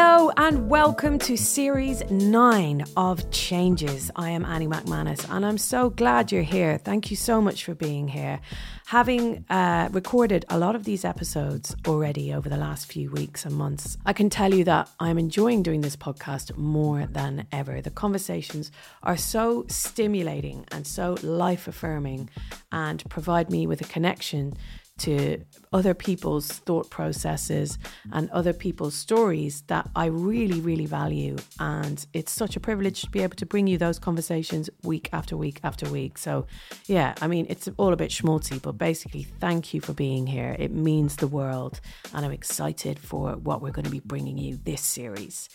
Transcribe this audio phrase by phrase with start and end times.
[0.00, 4.12] Hello and welcome to series 9 of Changes.
[4.14, 6.78] I am Annie Macmanus and I'm so glad you're here.
[6.78, 8.38] Thank you so much for being here.
[8.86, 13.56] Having uh, recorded a lot of these episodes already over the last few weeks and
[13.56, 17.80] months, I can tell you that I'm enjoying doing this podcast more than ever.
[17.80, 18.70] The conversations
[19.02, 22.30] are so stimulating and so life affirming
[22.70, 24.54] and provide me with a connection
[24.98, 27.78] to other people's thought processes
[28.12, 31.36] and other people's stories that I really, really value.
[31.60, 35.36] And it's such a privilege to be able to bring you those conversations week after
[35.36, 36.18] week after week.
[36.18, 36.46] So,
[36.86, 40.56] yeah, I mean, it's all a bit schmaltzy, but basically, thank you for being here.
[40.58, 41.80] It means the world.
[42.14, 45.48] And I'm excited for what we're going to be bringing you this series.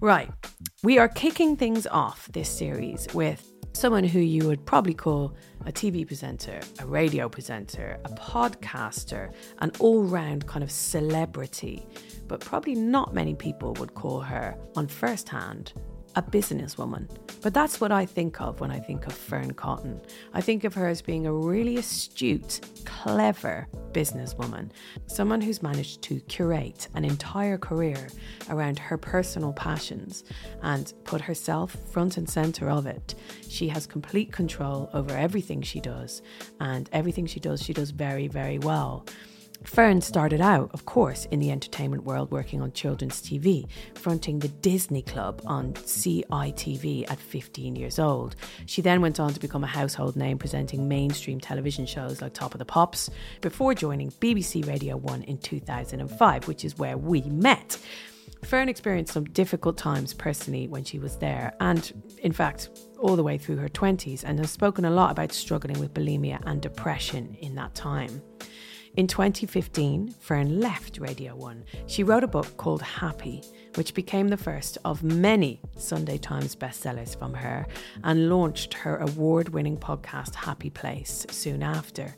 [0.00, 0.30] Right,
[0.82, 5.34] we are kicking things off this series with someone who you would probably call
[5.66, 11.86] a TV presenter, a radio presenter, a podcaster, an all round kind of celebrity,
[12.28, 15.72] but probably not many people would call her on first hand
[16.16, 17.08] a businesswoman.
[17.42, 20.00] But that's what I think of when I think of Fearne Cotton.
[20.34, 24.70] I think of her as being a really astute, clever businesswoman,
[25.06, 28.08] someone who's managed to curate an entire career
[28.50, 30.24] around her personal passions
[30.62, 33.14] and put herself front and center of it.
[33.48, 36.22] She has complete control over everything she does,
[36.60, 39.06] and everything she does, she does very, very well.
[39.64, 44.48] Fearne started out, of course, in the entertainment world working on children's TV, fronting the
[44.48, 48.36] Disney Club on CITV at 15 years old.
[48.64, 52.54] She then went on to become a household name presenting mainstream television shows like Top
[52.54, 53.10] of the Pops
[53.42, 57.78] before joining BBC Radio 1 in 2005, which is where we met.
[58.42, 61.92] Fearne experienced some difficult times personally when she was there, and
[62.22, 65.78] in fact, all the way through her 20s, and has spoken a lot about struggling
[65.78, 68.22] with bulimia and depression in that time.
[68.96, 71.64] In 2015, Fearne left Radio 1.
[71.86, 73.40] She wrote a book called Happy,
[73.76, 77.68] which became the first of many Sunday Times bestsellers from her,
[78.02, 82.16] and launched her award winning podcast Happy Place soon after.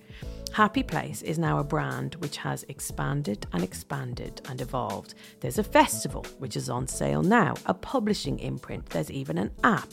[0.54, 5.12] Happy Place is now a brand which has expanded and expanded and evolved.
[5.40, 9.92] There's a festival which is on sale now, a publishing imprint, there's even an app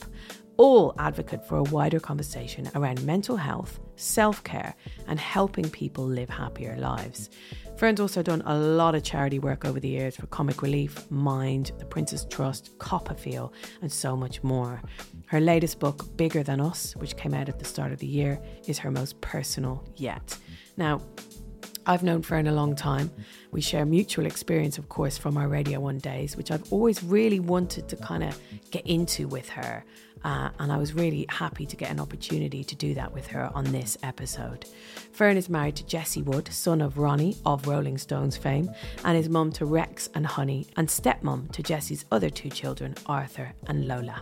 [0.59, 4.75] all advocate for a wider conversation around mental health, self care,
[5.07, 7.29] and helping people live happier lives.
[7.77, 11.71] Fearne's also done a lot of charity work over the years for Comic Relief, Mind,
[11.79, 14.81] the Prince's Trust, CoppaFeel, and so much more.
[15.27, 18.37] Her latest book, Bigger Than Us, which came out at the start of the year,
[18.67, 20.37] is her most personal yet.
[20.75, 20.99] Now,
[21.89, 23.09] I've known Fearne a long time.
[23.51, 27.39] We share mutual experience, of course, from our Radio 1 days, which I've always really
[27.39, 28.39] wanted to kind of
[28.69, 29.83] get into with her.
[30.23, 33.49] Uh, and I was really happy to get an opportunity to do that with her
[33.55, 34.65] on this episode.
[35.13, 38.69] Fearne is married to Jesse Wood, son of Ronnie of Rolling Stones fame,
[39.03, 43.53] and is mum to Rex and Honey, and stepmom to Jesse's other two children, Arthur
[43.65, 44.21] and Lola.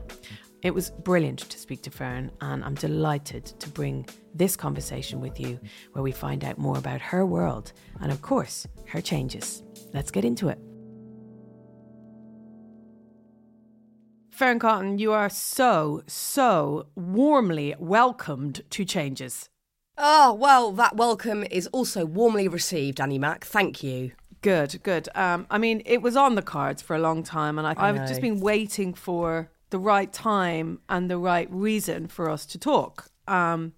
[0.64, 5.40] It was brilliant to speak to Fearne, and I'm delighted to bring this conversation with
[5.40, 5.60] you
[5.92, 9.64] where we find out more about her world and, of course, her changes.
[9.94, 10.60] Let's get into it.
[14.32, 19.50] Fearne Cotton, you are so, so warmly welcomed to changes.
[19.98, 23.46] Oh, well, that welcome is also warmly received, Annie Mac.
[23.46, 24.12] Thank you.
[24.42, 25.10] Good, good.
[25.16, 28.08] Um, I mean, it was on the cards for a long time, and I, I've
[28.08, 33.10] just been waiting for the right time and the right reason for us to talk.
[33.28, 33.74] Um,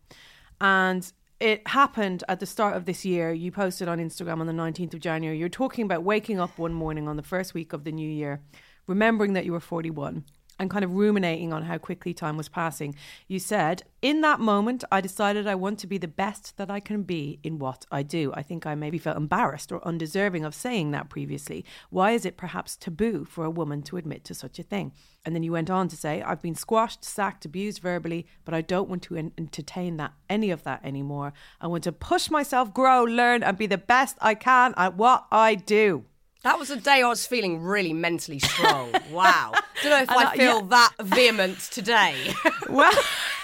[0.62, 3.32] and it happened at the start of this year.
[3.32, 5.38] You posted on Instagram on the 19th of January.
[5.38, 8.42] You're talking about waking up one morning on the first week of the new year,
[8.88, 10.26] remembering that you were 41
[10.60, 12.94] and kind of ruminating on how quickly time was passing.
[13.28, 16.82] You said, In that moment, I decided I want to be the best that I
[16.82, 18.32] can be in what I do.
[18.34, 21.66] I think I maybe felt embarrassed or undeserving of saying that previously.
[21.90, 24.92] Why is it perhaps taboo for a woman to admit to such a thing?
[25.26, 28.62] And then you went on to say, I've been squashed, sacked, abused verbally, but I
[28.62, 31.34] don't want to en- entertain that any of that anymore.
[31.62, 35.26] I want to push myself, grow, learn, and be the best I can at what
[35.32, 36.06] I do.
[36.44, 38.94] That was a day I was feeling really mentally strong.
[39.12, 39.54] Wow.
[39.82, 40.68] Don't know if I I- feel yeah.
[40.70, 42.34] that vehement today.
[42.70, 42.94] well,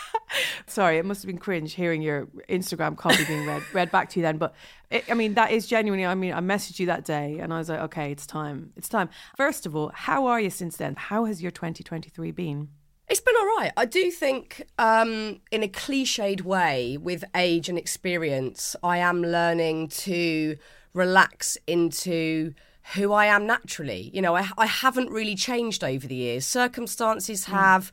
[0.67, 4.19] sorry, it must have been cringe hearing your Instagram copy being read read back to
[4.19, 4.37] you then.
[4.37, 4.53] But
[4.91, 6.05] it, I mean, that is genuinely.
[6.05, 8.71] I mean, I messaged you that day, and I was like, okay, it's time.
[8.75, 9.09] It's time.
[9.35, 10.95] First of all, how are you since then?
[10.95, 12.69] How has your 2023 been?
[13.07, 13.71] It's been all right.
[13.77, 19.89] I do think, um, in a cliched way, with age and experience, I am learning
[19.89, 20.57] to
[20.93, 22.53] relax into
[22.93, 24.11] who I am naturally.
[24.13, 26.45] You know, I, I haven't really changed over the years.
[26.45, 27.53] Circumstances hmm.
[27.53, 27.91] have,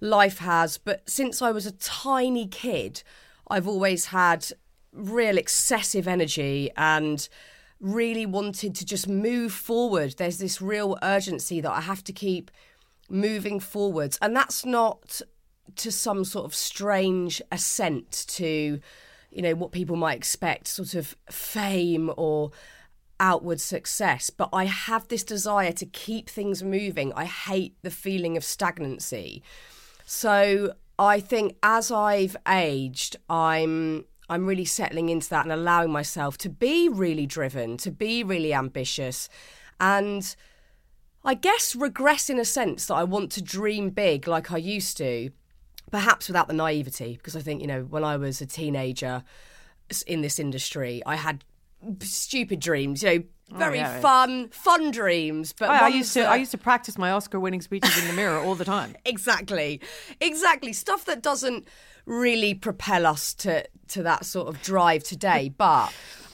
[0.00, 3.02] life has, but since I was a tiny kid,
[3.48, 4.46] I've always had
[4.92, 7.28] real excessive energy and
[7.80, 10.14] really wanted to just move forward.
[10.16, 12.50] There's this real urgency that I have to keep
[13.08, 14.18] moving forwards.
[14.22, 15.20] And that's not
[15.76, 18.80] to some sort of strange ascent to,
[19.30, 22.50] you know, what people might expect, sort of fame or
[23.22, 24.28] outward success.
[24.28, 27.12] But I have this desire to keep things moving.
[27.14, 29.42] I hate the feeling of stagnancy.
[30.04, 36.36] So I think as I've aged, I'm I'm really settling into that and allowing myself
[36.38, 39.28] to be really driven, to be really ambitious,
[39.80, 40.34] and
[41.24, 44.96] I guess regress in a sense that I want to dream big like I used
[44.98, 45.30] to,
[45.90, 49.22] perhaps without the naivety, because I think, you know, when I was a teenager
[50.06, 51.44] in this industry, I had
[52.00, 54.00] stupid dreams, you know, oh, very yeah.
[54.00, 55.52] fun, fun dreams.
[55.52, 58.08] But oh, I, I used to that- I used to practice my Oscar-winning speeches in
[58.08, 58.96] the mirror all the time.
[59.04, 59.80] exactly
[60.20, 61.66] exactly stuff that doesn't
[62.06, 65.92] really propel us to to that sort of drive today but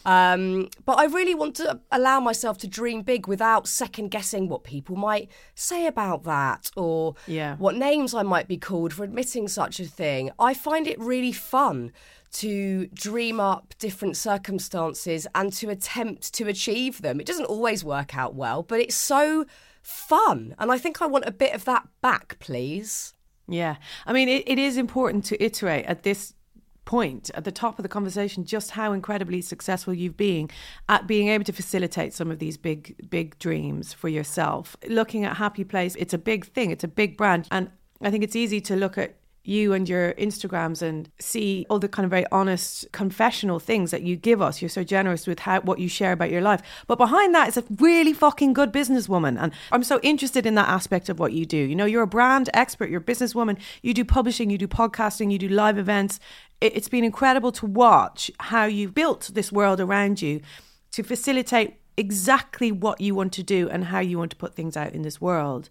[0.09, 4.65] um but i really want to allow myself to dream big without second guessing what
[4.65, 7.57] people might say about that or Yeah.
[7.57, 11.33] what names i might be called for admitting such a thing i find it really
[11.33, 11.93] fun
[12.31, 18.17] to dream up different circumstances and to attempt to achieve them it doesn't always work
[18.17, 19.45] out well but it's so
[19.83, 23.15] fun and i think i want a bit of that back please
[23.51, 23.77] Yeah.
[24.07, 26.35] I mean, it, it is important to iterate at this
[26.89, 30.49] point, at the top of the conversation, just how incredibly successful you've been
[30.89, 34.75] at being able to facilitate some of these big, big dreams for yourself.
[34.89, 37.47] Looking at Happy Place, it's a big thing, it's a big brand.
[37.51, 37.71] And
[38.01, 39.19] I think it's easy to look at
[39.49, 44.03] you and your Instagrams and see all the kind of very honest confessional things that
[44.03, 44.61] you give us.
[44.61, 46.61] You're so generous with how what you share about your life.
[46.87, 49.41] But behind that is a really fucking good businesswoman.
[49.41, 51.57] And I'm so interested in that aspect of what you do.
[51.57, 55.33] You know, you're a brand expert, you're a businesswoman, you do publishing, you do podcasting,
[55.33, 56.21] you do live events.
[56.61, 60.41] It- It's been incredible to watch how you've built this world around you
[60.93, 64.77] to facilitate exactly what you want to do and how you want to put things
[64.77, 65.69] out in this world.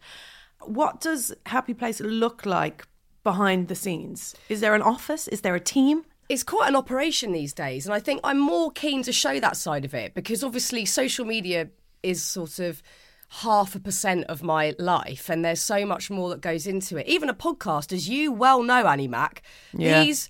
[0.66, 2.86] What does Happy Place look like
[3.24, 4.36] behind the scenes?
[4.50, 5.28] Is there an office?
[5.28, 6.06] Is there a team?
[6.30, 9.56] it's quite an operation these days and i think i'm more keen to show that
[9.56, 11.70] side of it because obviously social media
[12.04, 12.84] is sort of
[13.30, 17.08] half a percent of my life and there's so much more that goes into it
[17.08, 19.42] even a podcast as you well know annie mac
[19.72, 20.04] Yeah.
[20.04, 20.30] these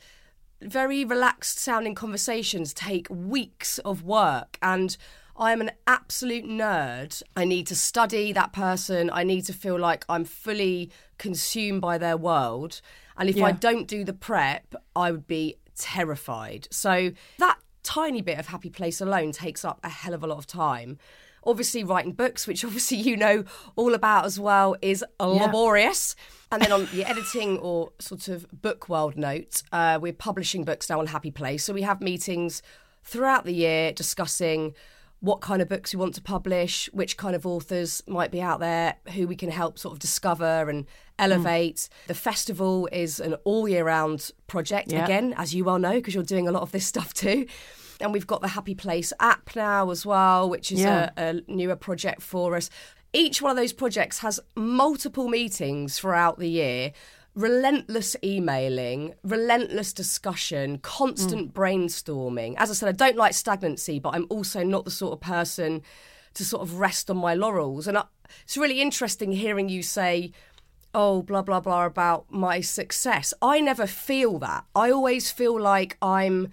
[0.62, 4.98] very relaxed sounding conversations take weeks of work and
[5.40, 7.22] I am an absolute nerd.
[7.36, 9.12] I need to study that person.
[9.14, 10.90] I need to feel like I'm fully
[11.20, 12.82] consumed by their world.
[13.18, 16.68] And if I don't do the prep, I would be terrified.
[16.72, 20.38] So that tiny bit of happy place alone takes up a hell of a lot
[20.40, 20.98] of time.
[21.48, 23.44] Obviously, writing books, which obviously you know
[23.76, 26.16] all about as well, is laborious.
[26.52, 30.90] And then on the editing or sort of book world note, uh, we're publishing books
[30.90, 31.64] now on Happy Place.
[31.64, 32.62] So we have meetings
[33.04, 34.74] throughout the year discussing
[35.20, 38.60] what kind of books we want to publish, which kind of authors might be out
[38.60, 40.86] there, who we can help sort of discover and
[41.18, 41.90] elevate.
[42.06, 46.24] The festival is an all year round project, again, as you well know, because you're
[46.24, 47.48] doing a lot of this stuff too.
[48.00, 51.10] And we've got the Happy Place app now as well, which is Yeah.
[51.18, 52.70] a, a newer project for us.
[53.14, 56.92] Each one of those projects has multiple meetings throughout the year,
[57.34, 61.54] relentless emailing, relentless discussion, constant mm.
[61.54, 62.56] brainstorming.
[62.58, 65.82] As I said, I don't like stagnancy, but I'm also not the sort of person
[66.34, 67.88] to sort of rest on my laurels.
[67.88, 68.04] And I,
[68.44, 70.32] it's really interesting hearing you say,
[70.94, 73.34] oh, blah, blah, blah, about my success.
[73.42, 74.66] I never feel that.
[74.76, 76.50] I always feel like I'm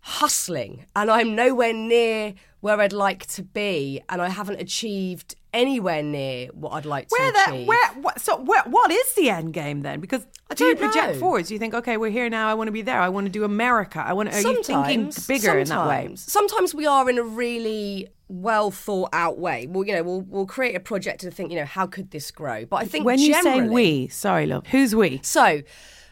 [0.00, 6.02] hustling and I'm nowhere near where I'd like to be and I haven't achieved anywhere
[6.02, 7.48] near what I'd like Where to that?
[7.50, 7.68] achieve.
[7.68, 7.88] Where?
[8.00, 10.00] What, so where, what is the end game then?
[10.00, 11.20] Because do you project know.
[11.20, 11.48] forwards?
[11.48, 12.48] Do you think, okay, we're here now.
[12.48, 13.00] I want to be there.
[13.00, 14.02] I want to do America.
[14.04, 14.30] I want.
[14.30, 14.36] to...
[14.36, 16.10] Are you thinking bigger in that way?
[16.16, 16.74] sometimes.
[16.74, 19.66] We are in a really well thought out way.
[19.68, 22.30] Well, you know, we'll we'll create a project and think, you know, how could this
[22.30, 22.64] grow?
[22.64, 25.20] But I think When you say we, sorry, love, who's we?
[25.22, 25.62] So,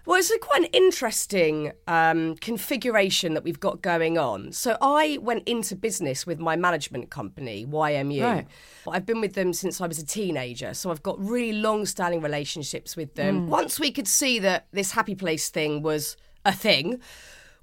[0.06, 4.52] Well, it's a quite an interesting um, configuration that we've got going on.
[4.52, 8.22] So I went into business with my management company, YMU.
[8.22, 8.46] Right.
[8.88, 12.96] I've been with them since I was a teenager, so I've got really long-standing relationships
[12.96, 13.48] with them.
[13.48, 17.00] Once we could see that this happy place thing was a thing,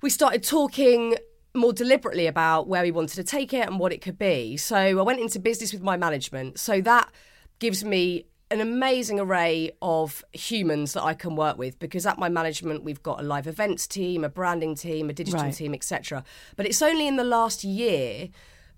[0.02, 1.16] we started talking
[1.56, 4.58] more deliberately about where we wanted to take it and what it could be.
[4.58, 6.60] So I went into business with my management.
[6.60, 7.10] So that
[7.60, 12.30] gives me an amazing array of humans that I can work with because at my
[12.30, 15.54] management we've got a live events team, a branding team, a digital Right.
[15.54, 16.24] team, etc.
[16.56, 18.30] But it's only in the last year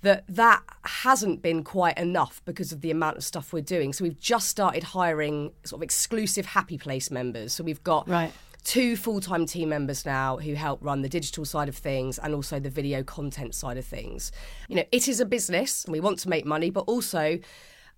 [0.01, 3.91] that that hasn't been quite enough because of the amount of stuff we're doing.
[3.91, 7.53] So we've just started hiring sort of exclusive happy place members.
[7.53, 8.32] So we've got Right.
[8.63, 12.60] two full-time team members now who help run the digital side of things and also
[12.60, 14.32] the video content side of things.
[14.70, 17.39] You know, it is a business and we want to make money, but also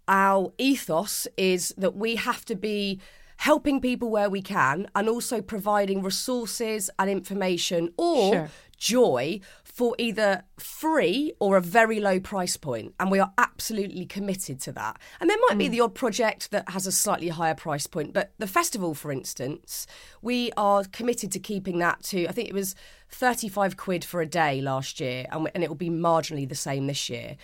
[0.08, 3.00] our ethos is that we have to be
[3.38, 8.50] helping people where we can and also providing resources and information or Sure.
[8.78, 12.96] joy for either free or a very low price point.
[13.00, 14.98] And we are absolutely committed to that.
[15.20, 15.72] And there might be mm.
[15.72, 19.86] the odd project that has a slightly higher price point but the festival for instance
[20.22, 22.76] we are committed to keeping that to i think it was
[23.10, 26.88] 35 quid for a day last year and, and it will be marginally the same
[26.88, 27.38] this year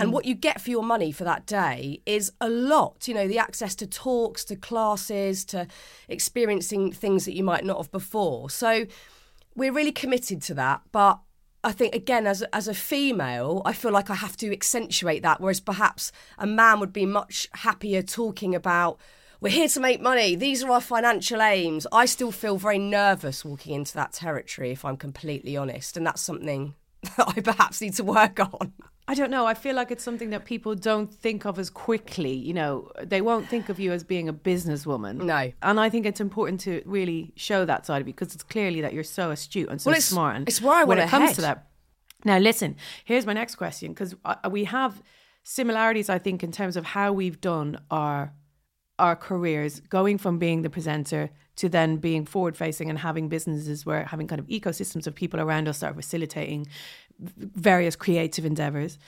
[0.00, 0.12] and mm.
[0.12, 3.06] what you get for your money for that day is a lot.
[3.06, 5.66] You know, the access to talks, to classes, to
[6.08, 8.48] experiencing things that you might not have before.
[8.48, 8.86] So
[9.54, 10.80] we're really committed to that.
[10.90, 11.20] But
[11.62, 15.22] I think, again, as a, as a female, I feel like I have to accentuate
[15.22, 15.38] that.
[15.38, 18.98] Whereas perhaps a man would be much happier talking about.
[19.42, 20.34] We're here to make money.
[20.34, 21.86] These are our financial aims.
[21.92, 25.98] I still feel very nervous walking into that territory, if I'm completely honest.
[25.98, 26.74] And that's something
[27.16, 28.72] that I perhaps need to work on.
[29.10, 29.44] I don't know.
[29.52, 32.32] I feel like it's something that people don't think of as quickly.
[32.48, 35.14] You know, they won't think of you as being a businesswoman.
[35.34, 35.52] No.
[35.62, 38.80] And I think it's important to really show that side of you because it's clearly
[38.82, 40.36] that you're so astute and so Well, it's- smart.
[40.36, 41.34] And it's where I when it comes head.
[41.36, 41.66] to that.
[42.24, 42.76] Now, listen.
[43.04, 44.14] Here's my next question because
[44.50, 45.02] we have
[45.42, 48.32] similarities, I think, in terms of how we've done our
[48.98, 53.86] our careers, going from being the presenter to then being forward facing and having businesses
[53.86, 56.66] where having kind of ecosystems of people around us that are facilitating
[57.20, 58.98] various creative endeavors.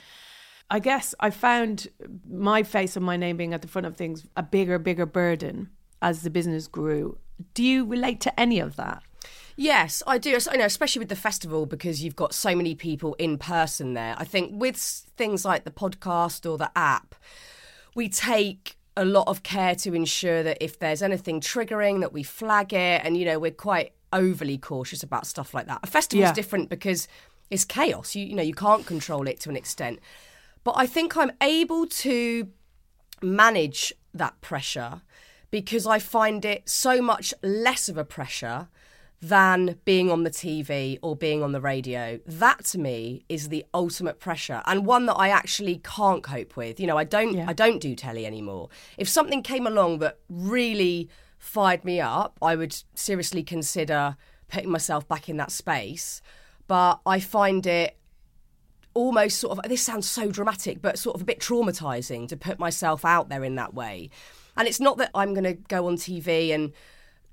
[0.69, 1.87] I guess I found
[2.29, 5.69] my face and my name being at the front of things a bigger, bigger burden
[6.01, 7.17] as the business grew.
[7.53, 9.03] Do you relate to any of that?
[9.55, 10.37] Yes, I do.
[10.49, 14.15] I know, especially with the festival because you've got so many people in person there.
[14.17, 17.13] I think with things like the podcast or the app,
[17.93, 22.23] we take a lot of care to ensure that if there's anything triggering, that we
[22.23, 25.79] flag it, and you know we're quite overly cautious about stuff like that.
[25.83, 26.33] A festival's Yeah.
[26.33, 27.07] different because
[27.49, 28.15] it's chaos.
[28.15, 29.99] You you know you can't control it to an extent,
[30.63, 32.47] but I think I'm able to
[33.21, 35.01] manage that pressure
[35.49, 38.69] because I find it so much less of a pressure
[39.23, 42.19] than being on the TV or being on the radio.
[42.25, 46.77] That to me is the ultimate pressure and one that I actually can't cope with.
[46.79, 47.45] You know, I don't Yeah.
[47.47, 48.69] I don't do telly anymore.
[48.97, 54.17] If something came along that really fired me up, I would seriously consider
[54.49, 56.21] putting myself back in that space.
[56.67, 57.97] But I find it
[58.93, 62.59] almost sort of this sounds so dramatic but sort of a bit traumatizing to put
[62.59, 64.09] myself out there in that way.
[64.55, 66.71] And it's not that i'm going to go on tv and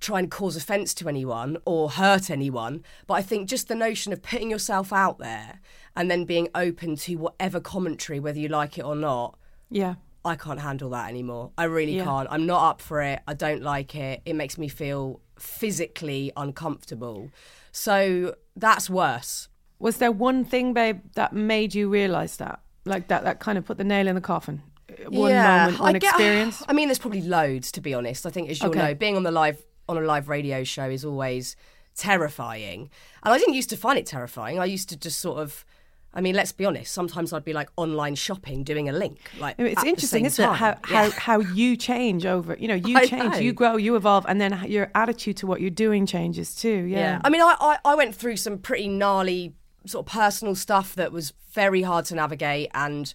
[0.01, 4.11] try and cause offence to anyone or hurt anyone but i think just the notion
[4.15, 5.61] of putting yourself out there
[5.95, 9.37] and then being open to whatever commentary whether you like it or not
[9.69, 9.97] Yeah.
[10.25, 11.51] i can't handle that anymore.
[11.59, 12.05] I really Yeah.
[12.05, 12.29] can't.
[12.31, 13.21] I'm not up for it.
[13.29, 14.23] I don't like it.
[14.25, 17.31] It makes me feel physically uncomfortable
[17.73, 19.49] so that's worse
[19.79, 22.61] Was there one thing, babe, that made you realize that?
[22.85, 24.63] Like that, that kind of put the nail in the coffin?
[24.91, 26.63] Uh, one moment, one I get- experience?
[26.69, 28.27] I mean, there's probably loads, to be honest.
[28.27, 28.79] I think, as you'll Okay.
[28.79, 31.57] know, being on the live on a live radio show is always
[31.97, 32.91] terrifying,
[33.23, 34.59] and I didn't used to find it terrifying.
[34.59, 35.65] I used to just sort of.
[36.13, 36.93] I mean, let's be honest.
[36.93, 39.31] Sometimes I'd be like online shopping, doing a link.
[39.39, 40.55] Like it's interesting, isn't it?
[40.55, 40.83] How, time.
[40.83, 42.57] how how you change over.
[42.59, 43.39] You know, you I change, know.
[43.39, 46.85] you grow, you evolve, and then your attitude to what you're doing changes too.
[46.85, 46.99] Yeah.
[46.99, 47.21] Yeah.
[47.23, 49.55] I mean, I, I, I went through some pretty gnarly
[49.87, 53.15] sort of personal stuff that was very hard to navigate, and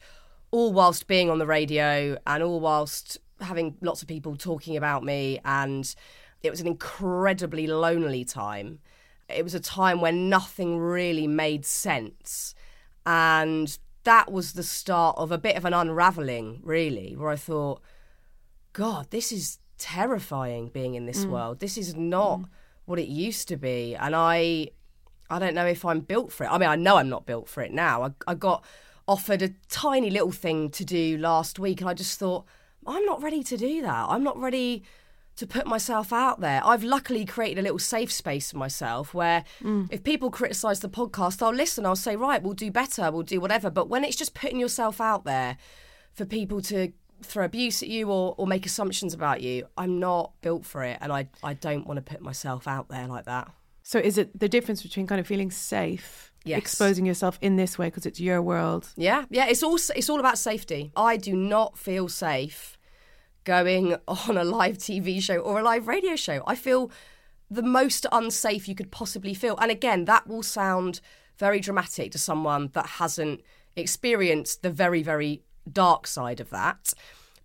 [0.52, 5.04] all whilst being on the radio and all whilst having lots of people talking about
[5.04, 5.40] me.
[5.44, 5.94] And
[6.44, 8.80] it was an incredibly lonely time.
[9.28, 12.55] It was a time when nothing really made sense.
[13.06, 17.82] And that was the start of a bit of an unraveling, really, where I thought,
[18.74, 21.32] God, this is terrifying being in this mm.
[21.32, 21.60] world.
[21.60, 22.46] This is not mm.
[22.86, 23.96] what it used to be.
[23.96, 24.70] And I
[25.30, 26.50] I don't know if I'm built for it.
[26.50, 28.04] I mean, I know I'm not built for it now.
[28.04, 28.64] I, I got
[29.08, 32.46] offered a tiny little thing to do last week and I just thought,
[32.86, 34.06] I'm not ready to do that.
[34.10, 34.84] I'm not ready
[35.38, 36.62] to put myself out there.
[36.64, 39.88] I've luckily created a little safe space for myself where Mm.
[39.92, 41.86] if people criticize the podcast, I'll listen.
[41.86, 43.70] I'll say, right, we'll do better, we'll do whatever.
[43.70, 45.58] But when it's just putting yourself out there
[46.14, 50.32] for people to throw abuse at you or, or make assumptions about you, I'm not
[50.42, 50.98] built for it.
[51.02, 53.52] And I, I don't want to put myself out there like that.
[53.84, 56.58] So is it the difference between kind of feeling safe, Yes.
[56.60, 58.90] exposing yourself in this way because it's your world?
[58.96, 59.48] Yeah, yeah.
[59.48, 60.92] It's all it's all about safety.
[60.96, 62.78] I do not feel safe
[63.46, 66.44] going on a live TV show or a live radio show.
[66.46, 66.92] I feel
[67.50, 69.56] the most unsafe you could possibly feel.
[69.62, 71.00] And again, that will sound
[71.38, 73.42] very dramatic to someone that hasn't
[73.76, 76.94] experienced the very, very dark side of that.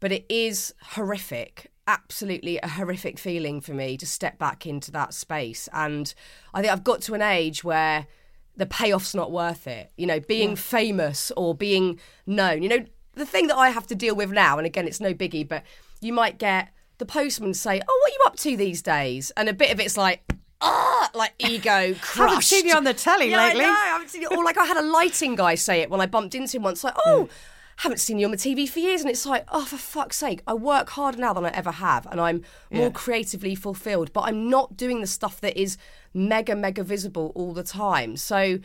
[0.01, 5.13] But it is horrific, absolutely a horrific feeling for me to step back into that
[5.13, 5.69] space.
[5.73, 6.13] And
[6.55, 8.07] I think I've got to an age where
[8.57, 9.93] the payoff's not worth it.
[9.97, 12.63] You know, being famous or being known.
[12.63, 15.13] You know, the thing that I have to deal with now, and again, it's no
[15.13, 15.65] biggie, but
[16.01, 19.49] you might get the postman say, "Oh, what are you up to these days?" And
[19.49, 20.23] a bit of it's like,
[20.61, 22.17] ah, like ego crushed.
[22.17, 23.65] Haven't seen you on the telly yeah, lately.
[23.65, 24.29] I know, I haven't seen you.
[24.29, 26.85] Or like I had a lighting guy say it when I bumped into him once,
[26.85, 27.29] like, "Oh."
[27.77, 30.43] Haven't seen you on the TV for years, and it's like, oh, for fuck's sake!
[30.47, 34.13] I work harder now than I ever have, and I'm more creatively fulfilled.
[34.13, 35.79] But I'm not doing the stuff that is
[36.13, 38.19] mega, mega visible all the time.
[38.19, 38.59] So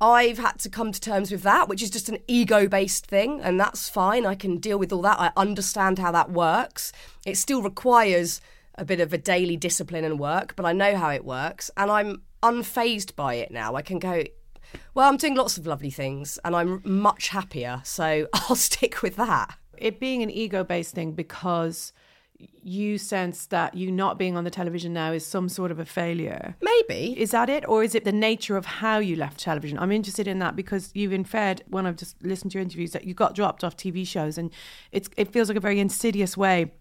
[0.00, 3.40] I've had to come to terms with that, which is just an ego based thing,
[3.40, 4.24] and that's fine.
[4.24, 5.20] I can deal with all that.
[5.20, 6.92] I understand how that works.
[7.26, 8.40] It still requires
[8.76, 11.90] a bit of a daily discipline and work, but I know how it works, and
[11.90, 13.74] I'm unfazed by it now.
[13.74, 14.24] I can go,
[14.94, 19.16] well, I'm doing lots of lovely things, and I'm much happier, so I'll stick with
[19.16, 19.54] that.
[19.76, 21.92] It being an ego based thing because
[22.62, 25.84] you sense that you not being on the television now is some sort of a
[25.84, 26.56] failure.
[26.60, 27.18] Maybe.
[27.18, 27.66] Is that it?
[27.68, 29.78] Or is it the nature of how you left television?
[29.78, 33.04] I'm interested in that because you've inferred when I've just listened to your interviews that
[33.04, 34.50] you got dropped off TV shows and
[34.92, 36.72] it's it feels like a very insidious way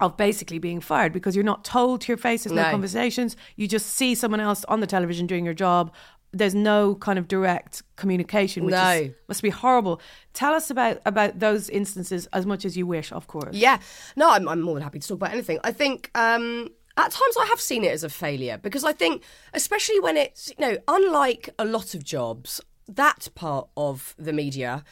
[0.00, 2.70] of basically being fired because you're not told to your face, there's no, No.
[2.70, 3.36] conversations.
[3.56, 5.92] You just see someone else on the television doing your job.
[6.32, 10.00] There's no kind of direct communication, which is, must be horrible.
[10.32, 13.54] Tell us about about those instances as much as you wish, of course.
[13.56, 13.78] Yeah,
[14.14, 15.58] no, I'm, I'm more than happy to talk about anything.
[15.64, 19.22] I think um, at times I have seen it as a failure because I think,
[19.54, 24.84] especially when it's, you know, unlike a lot of jobs, that part of the media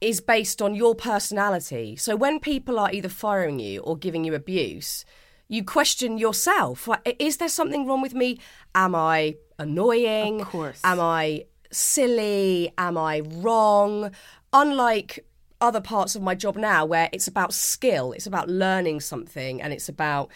[0.00, 1.96] is based on your personality.
[1.96, 5.04] So when people are either firing you or giving you abuse,
[5.48, 6.86] you question yourself.
[6.86, 8.38] Like, is there something wrong with me?
[8.74, 10.42] Am I annoying?
[10.42, 10.80] Of course.
[10.84, 12.72] Am I silly?
[12.78, 14.12] Am I wrong?
[14.52, 15.24] Unlike
[15.60, 19.72] other parts of my job now where it's about skill, it's about learning something, and
[19.72, 20.30] it's about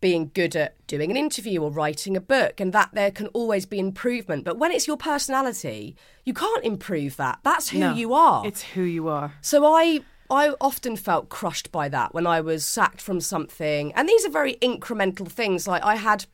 [0.00, 3.66] being good at doing an interview or writing a book, and that there can always
[3.66, 4.44] be improvement.
[4.44, 7.40] But when it's your personality, you can't improve that.
[7.42, 8.46] That's who No, you are.
[8.46, 9.34] It's who you are.
[9.42, 13.92] So I I often felt crushed by that when I was sacked from something.
[13.94, 15.66] And these are very incremental things.
[15.66, 16.26] Like I had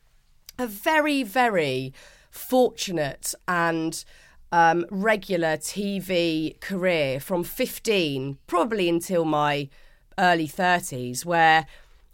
[0.59, 1.93] a very, very
[2.29, 4.03] fortunate and
[4.51, 9.69] um, regular TV career from 15, probably until my
[10.17, 11.65] early 30s, where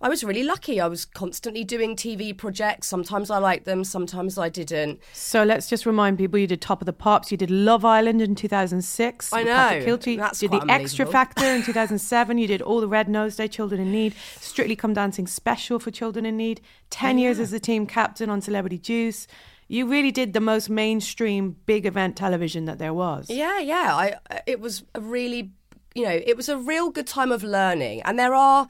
[0.04, 0.82] I was really lucky.
[0.82, 2.88] I was constantly doing TV projects.
[2.88, 5.00] Sometimes I liked them, sometimes I didn't.
[5.14, 8.22] So let's just remind people you did Top of the Pops, you did Love Island
[8.22, 9.32] in 2006.
[9.32, 11.06] I know, Patrick that's did the Extra.
[11.06, 14.94] Factor in 2007, you did all the Red Nose Day Children in Need, Strictly Come
[14.94, 19.26] Dancing Special for Children in Need, 10 years as the team captain on Celebrity Juice.
[19.74, 23.28] You really did the most mainstream big event television that there was.
[23.28, 23.96] Yeah, yeah.
[23.96, 25.52] I uh, it was a really,
[25.96, 28.68] you know, it was a real good time of learning, and there are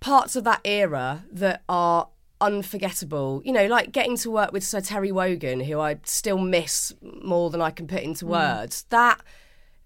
[0.00, 2.08] parts of that era that are
[2.40, 3.42] unforgettable.
[3.44, 7.50] You know, like getting to work with Sir Terry Wogan, who I still miss more
[7.50, 8.28] than I can put into mm.
[8.28, 8.86] words.
[8.88, 9.20] That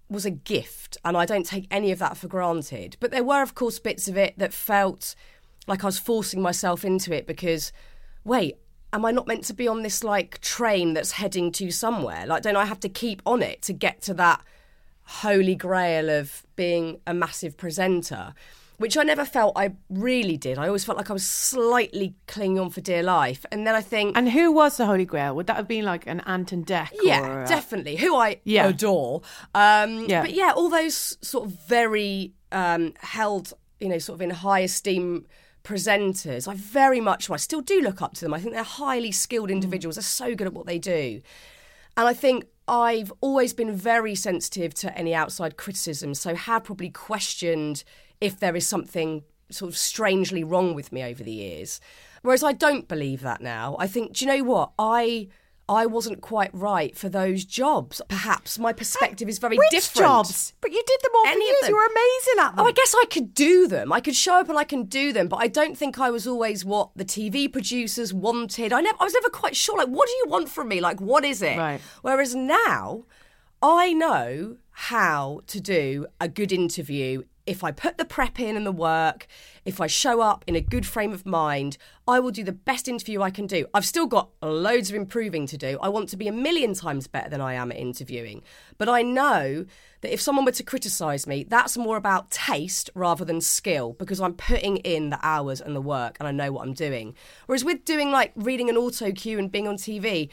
[0.07, 2.95] was a gift, and I don't take any of that for granted.
[3.01, 5.15] But there were, of course, bits of it that felt
[5.67, 7.73] like I was forcing myself into it because,
[8.23, 8.55] wait,
[8.93, 12.25] am I not meant to be on this like train that's heading to somewhere?
[12.25, 14.41] Like, don't I have to keep on it to get to that
[15.05, 18.33] holy grail of being a massive presenter?
[18.77, 20.57] Which I never felt I really did.
[20.57, 23.45] I always felt like I was slightly clinging on for dear life.
[23.51, 25.35] And then I think, And who was the Holy Grail?
[25.35, 26.89] Would that have been like an Ant and Dec?
[27.03, 27.97] yeah, or, uh, definitely.
[27.97, 28.67] Who I Yeah.
[28.67, 29.21] adore.
[29.53, 30.21] Um, Yeah.
[30.21, 34.59] But yeah, all those sort of very um, held, you know, sort of in high
[34.61, 35.25] esteem
[35.63, 38.33] presenters, I very much, well, I still do look up to them.
[38.33, 39.53] I think they're highly skilled mm.
[39.53, 39.95] individuals.
[39.95, 41.21] They're so good at what they do.
[41.95, 46.89] And I think I've always been very sensitive to any outside criticism, so had probably
[46.89, 47.83] questioned
[48.19, 51.79] if there is something sort of strangely wrong with me over the years.
[52.21, 53.75] Whereas I don't believe that now.
[53.79, 54.71] I think, do you know what?
[54.79, 55.27] I
[55.69, 58.01] I wasn't quite right for those jobs.
[58.09, 60.05] Perhaps my perspective is very Which different.
[60.07, 60.53] jobs?
[60.59, 61.59] But you did them all Any for years.
[61.61, 61.69] them.
[61.69, 62.65] You were amazing at them.
[62.65, 63.93] Oh, I guess I could do them.
[63.93, 66.27] I could show up and I can do them, but I don't think I was
[66.27, 68.73] always what the TV producers wanted.
[68.73, 69.77] I never, I was never quite sure.
[69.77, 70.81] Like, what do you want from me?
[70.81, 71.57] Like, what is it?
[71.57, 71.79] Right.
[72.01, 73.05] Whereas now,
[73.61, 77.23] I know how to do a good interview.
[77.45, 79.27] If I put the prep in and the work,
[79.65, 81.77] if I show up in a good frame of mind,
[82.07, 83.65] I will do the best interview I can do.
[83.73, 85.77] I've still got loads of improving to do.
[85.81, 88.43] I want to be a million times better than I am at interviewing.
[88.77, 89.65] But I know
[90.01, 94.21] that if someone were to criticise me, that's more about taste rather than skill because
[94.21, 97.15] I'm putting in the hours and the work and I know what I'm doing.
[97.45, 100.29] Whereas with doing like reading an auto cue and being on TV,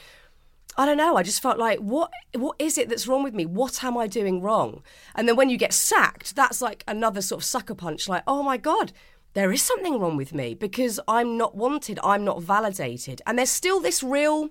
[0.77, 1.17] I don't know.
[1.17, 3.45] I just felt like, what what is it that's wrong with me?
[3.45, 4.83] What am I doing wrong?
[5.15, 8.09] And then when you get sacked, that's like another sort of sucker punch.
[8.09, 8.93] Like, oh my god,
[9.35, 11.99] there is something wrong with me because I'm not wanted.
[12.03, 13.21] I'm not validated.
[13.27, 14.51] And there's still this real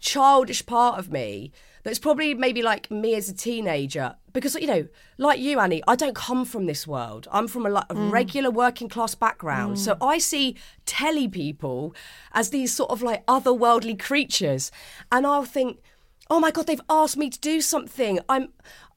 [0.00, 1.52] childish part of me
[1.84, 5.94] that's probably maybe like me as a teenager because you know like you annie i
[5.94, 7.28] don't come from this world.
[7.30, 8.10] I'm from a, a mm.
[8.10, 9.78] regular working class background.
[9.78, 10.06] So mm.
[10.06, 11.94] i see telly people
[12.32, 14.72] as these sort of like otherworldly creatures
[15.12, 15.80] and i'll think
[16.28, 18.18] oh my god they've asked me to do something.
[18.28, 18.48] I'm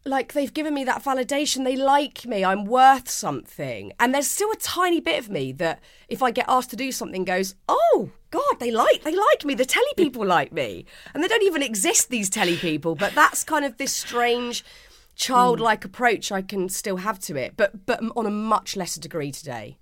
[0.05, 1.63] like they've given me that validation.
[1.63, 2.43] They like me.
[2.43, 3.93] I'm worth something.
[3.99, 6.91] And there's still a tiny bit of me that if i get asked to do
[6.91, 9.53] something goes oh god they like they like me.
[9.53, 10.85] The telly people like me.
[11.13, 12.95] And they don't even exist these telly people.
[12.95, 14.67] But that's kind of this strange hmm.
[15.15, 19.31] childlike approach i can still have to it but but on a much lesser degree
[19.31, 19.77] today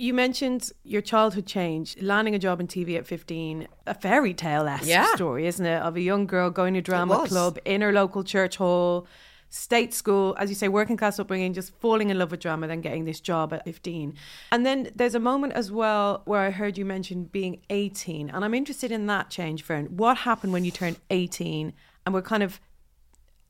[0.00, 4.66] you mentioned your childhood change, landing a job in TV at 15, a fairy tale
[4.66, 5.06] esque Yeah.
[5.14, 5.80] story, isn't it?
[5.82, 9.06] Of a young girl going to drama club in her local church hall,
[9.50, 12.80] state school, as you say, working class upbringing, just falling in love with drama, then
[12.80, 14.14] getting this job at 15.
[14.52, 18.30] And then there's a moment as well where I heard you mention being 18.
[18.30, 19.90] And I'm interested in that change, Fearne.
[19.90, 21.72] What happened when you turned 18
[22.06, 22.58] and were kind of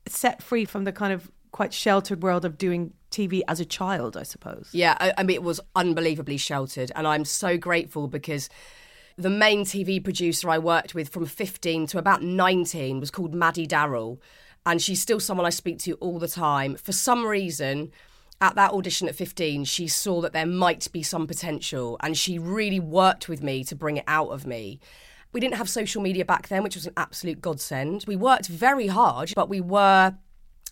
[0.07, 4.17] set free from the kind of quite sheltered world of doing TV as a child,
[4.17, 4.69] I suppose?
[4.71, 8.49] Yeah, I, I mean, it was unbelievably sheltered, and I'm so grateful because
[9.17, 13.67] the main TV producer I worked with from 15 to about 19 was called Maddie
[13.67, 14.21] Darrell,
[14.65, 16.75] and she's still someone I speak to all the time.
[16.75, 17.91] For some reason,
[18.39, 22.39] at that audition at 15, she saw that there might be some potential, and she
[22.39, 24.79] really worked with me to bring it out of me.
[25.33, 28.03] We didn't have social media back then, which was an absolute godsend.
[28.07, 30.15] We worked very hard, but we were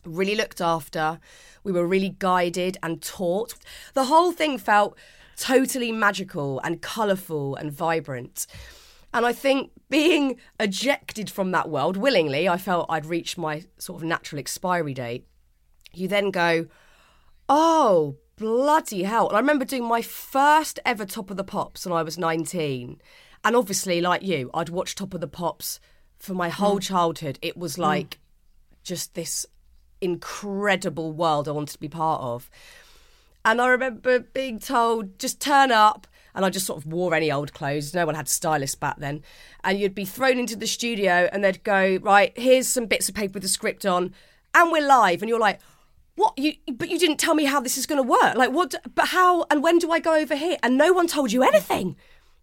[0.05, 1.19] really looked after.
[1.63, 3.55] We were really guided and taught.
[3.93, 4.97] The whole thing felt
[5.37, 8.45] totally magical and colourful and vibrant.
[9.13, 14.01] And I think being ejected from that world willingly, I felt I'd reached my sort
[14.01, 15.25] of natural expiry date.
[15.93, 16.67] You then go,
[17.47, 19.27] oh, bloody hell.
[19.27, 23.01] And I remember doing my first ever Top of the Pops when I was 19.
[23.43, 25.79] And obviously, like you, I'd watched Top of the Pops
[26.19, 26.83] for my whole mm.
[26.83, 27.39] childhood.
[27.41, 27.79] It was mm.
[27.79, 28.19] like
[28.83, 29.45] just this
[30.01, 32.49] incredible world I wanted to be part of.
[33.45, 36.07] And I remember being told, just turn up.
[36.35, 37.93] And I just sort of wore any old clothes.
[37.93, 39.23] No one had stylists back then.
[39.63, 43.15] And you'd be thrown into the studio and they'd go, right, here's some bits of
[43.15, 44.13] paper with the script on,
[44.53, 45.21] and we're live.
[45.21, 45.59] And you're like,
[46.15, 46.33] what?
[46.37, 48.35] You, but you didn't tell me how this is going to work.
[48.35, 48.75] Like, what?
[48.93, 49.45] But how?
[49.49, 50.57] And when do I go over here?
[50.61, 51.95] And no one told you anything.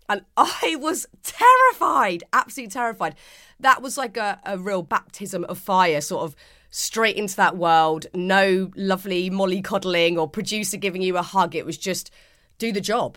[0.08, 3.14] And I was terrified, absolutely terrified.
[3.60, 6.36] That was like a, a real baptism of fire, sort of
[6.76, 8.06] straight into that world.
[8.12, 11.54] No lovely mollycoddling or producer giving you a hug.
[11.54, 12.10] It was just
[12.58, 13.16] do the job.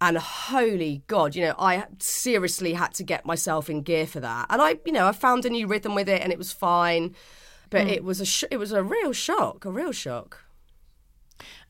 [0.00, 4.46] And holy God, you know, I seriously had to get myself in gear for that.
[4.48, 7.16] And I, you know, I found a new rhythm with it, and it was fine.
[7.68, 7.88] But hmm.
[7.88, 10.44] it was a sh- it was a real shock, a real shock.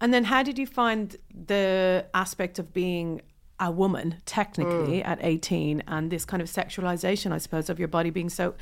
[0.00, 3.22] And then how did you find the aspect of being
[3.60, 5.06] a woman technically mm.
[5.06, 8.54] at 18 and this kind of sexualization I suppose of your body being so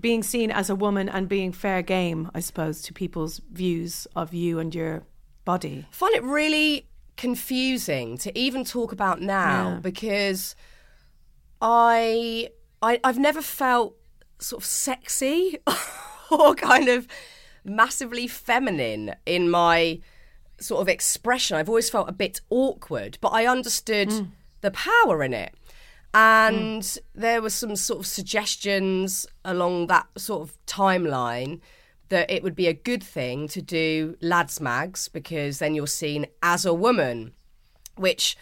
[0.00, 4.32] being seen as a woman and being fair game I suppose to people's views of
[4.32, 5.04] you and your
[5.44, 5.86] body.
[5.90, 9.80] I find it really confusing to even talk about now Yeah.
[9.80, 10.56] because
[11.60, 12.50] I,
[12.82, 13.96] I I've never felt
[14.38, 15.58] sort of sexy
[16.30, 17.06] or kind of
[17.64, 20.00] massively feminine in my
[20.60, 21.56] sort of expression.
[21.56, 24.28] I've always felt a bit awkward, but I understood mm.
[24.60, 25.54] The power in it.
[26.14, 27.20] And hmm.
[27.20, 31.60] there were some sort of suggestions along that sort of timeline
[32.08, 36.26] that it would be a good thing to do lads mags because then you're seen
[36.42, 37.32] as a woman,
[37.96, 38.36] which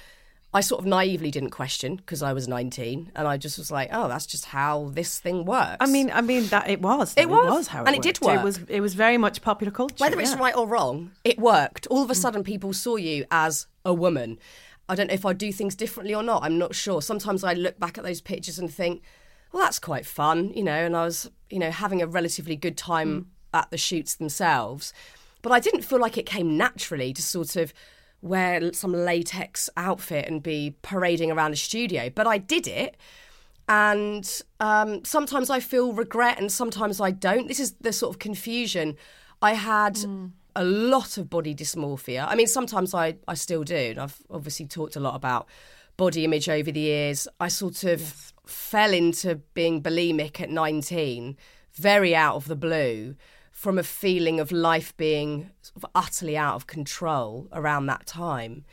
[0.55, 3.89] I sort of naively didn't question because I was 19 and I just was like,
[3.93, 5.79] oh, that's just how this thing works.
[5.81, 7.13] I mean, I mean that it was.
[7.17, 7.67] It was.
[7.67, 8.39] how it And it did work.
[8.39, 8.61] It was.
[8.69, 9.97] It was very much popular culture.
[9.99, 11.89] whether it's right or wrong, it worked.
[11.89, 12.21] All of a hmm.
[12.21, 14.39] sudden, people saw you as a woman.
[14.89, 16.43] I don't know if I do things differently or not.
[16.43, 17.01] I'm not sure.
[17.01, 19.03] Sometimes I look back at those pictures and think,
[19.53, 22.77] well, that's quite fun, you know, and I was, you know, having a relatively good
[22.77, 24.93] time at the shoots themselves.
[25.43, 27.73] But I didn't feel like it came naturally to sort of
[28.21, 32.11] wear some latex outfit and be parading around a studio.
[32.11, 32.97] But I did it.
[33.69, 37.49] And um, sometimes I feel regret and sometimes I don't.
[37.49, 38.97] This is the sort of confusion.
[39.41, 39.99] I had
[40.57, 42.27] a lot of body dysmorphia.
[42.29, 43.75] I mean, sometimes I, I still do.
[43.77, 45.49] And I've obviously talked a lot about
[45.97, 47.29] body image over the years.
[47.41, 51.37] I sort of fell into being bulimic at 19,
[51.73, 53.17] very out of the blue,
[53.51, 58.65] from a feeling of life being sort of utterly out of control around that time.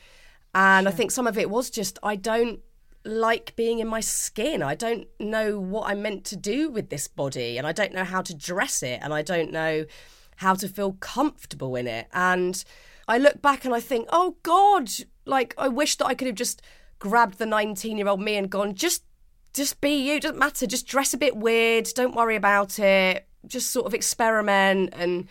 [0.54, 2.60] And I think some of it was just, I don't
[3.06, 4.62] like being in my skin.
[4.62, 8.04] I don't know what I'm meant to do with this body, and I don't know
[8.04, 9.86] how to dress it, and I don't know
[10.42, 12.08] how to feel comfortable in it.
[12.14, 12.64] And
[13.08, 14.90] I look back and I think, oh God,
[15.26, 16.64] like I wish that I could have just
[16.98, 19.04] grabbed the 19 year old me and gone, just
[19.54, 23.70] just be you, doesn't matter, just dress a bit weird, don't worry about it, just
[23.70, 25.28] sort of experiment and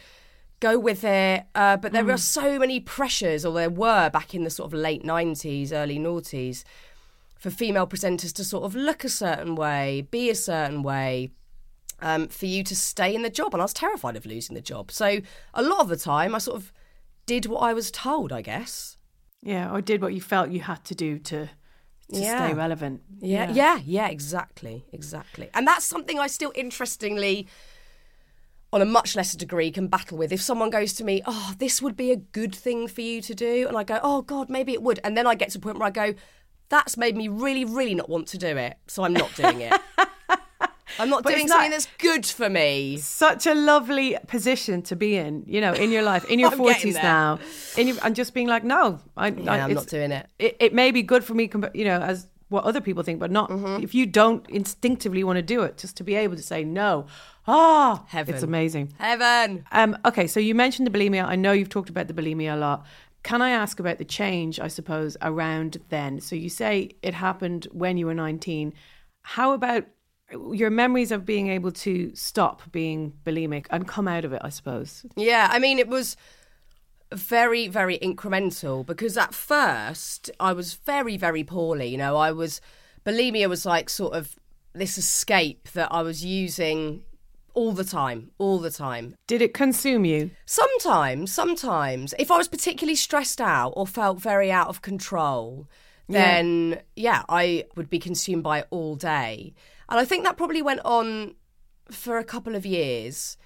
[0.61, 1.45] go with it.
[1.55, 4.79] Uh, but there are so many pressures, or there were back in the sort of
[4.79, 6.65] late 90s, early noughties,
[7.39, 11.31] for female presenters to sort of look a certain way, be a certain way,
[12.03, 13.55] um, for you to stay in the job.
[13.55, 14.91] And I was terrified of losing the job.
[14.93, 15.21] So
[15.55, 16.73] a lot of the time, I sort of
[17.27, 18.97] did what I was told, I guess.
[19.43, 21.49] Yeah, or did what you felt you had to do to
[22.13, 22.45] to Yeah.
[22.45, 23.03] stay relevant.
[23.21, 25.49] Yeah, yeah, yeah, exactly, exactly.
[25.55, 27.47] And that's something I still interestingly,
[28.73, 30.33] on a much lesser degree, can battle with.
[30.33, 33.35] If someone goes to me, oh, this would be a good thing for you to
[33.35, 34.99] do, and I go, oh, God, maybe it would.
[35.05, 36.15] And then I get to a point where I go,
[36.69, 38.77] that's made me really, really not want to do it.
[38.89, 39.81] So I'm not doing it.
[40.99, 42.97] I'm not But doing something that's good for me.
[42.99, 46.95] Such a lovely position to be in, you know, in your life, in your forties
[46.95, 47.39] now,
[47.77, 50.27] in your, and just being like, no, I, Yeah, I, I'm it's- not doing it.
[50.39, 50.57] it.
[50.61, 53.49] It may be good for me, you know, as what other people think, but not
[53.49, 53.83] Mm-hmm.
[53.83, 55.79] if you don't instinctively want to do it.
[55.79, 57.07] Just to be able to say no,
[57.47, 58.35] ah, Heaven.
[58.35, 58.93] it's amazing.
[58.99, 59.65] Heaven.
[59.71, 61.25] Um, okay, so you mentioned the bulimia.
[61.25, 62.85] I know you've talked about the bulimia a lot.
[63.23, 66.21] Can I ask about the change, I suppose, around then?
[66.21, 68.73] So you say it happened when you were 19.
[69.23, 69.85] How about
[70.53, 74.49] your memories of being able to stop being bulimic and come out of it, I
[74.49, 75.05] suppose?
[75.17, 76.17] Yeah, I mean, it was
[77.13, 81.89] very, very incremental because at first I was very, very poorly.
[81.89, 82.61] You know, I was,
[83.05, 84.37] bulimia was like sort of
[84.73, 87.03] this escape that I was using
[87.55, 89.15] all the time, all the time.
[89.27, 90.31] Did it consume you?
[90.47, 95.67] Sometimes, sometimes, if I was particularly stressed out or felt very out of control,
[96.13, 99.55] then yeah, I would be consumed by it all day.
[99.89, 101.35] And I think that probably went on
[101.91, 103.37] for a couple of years.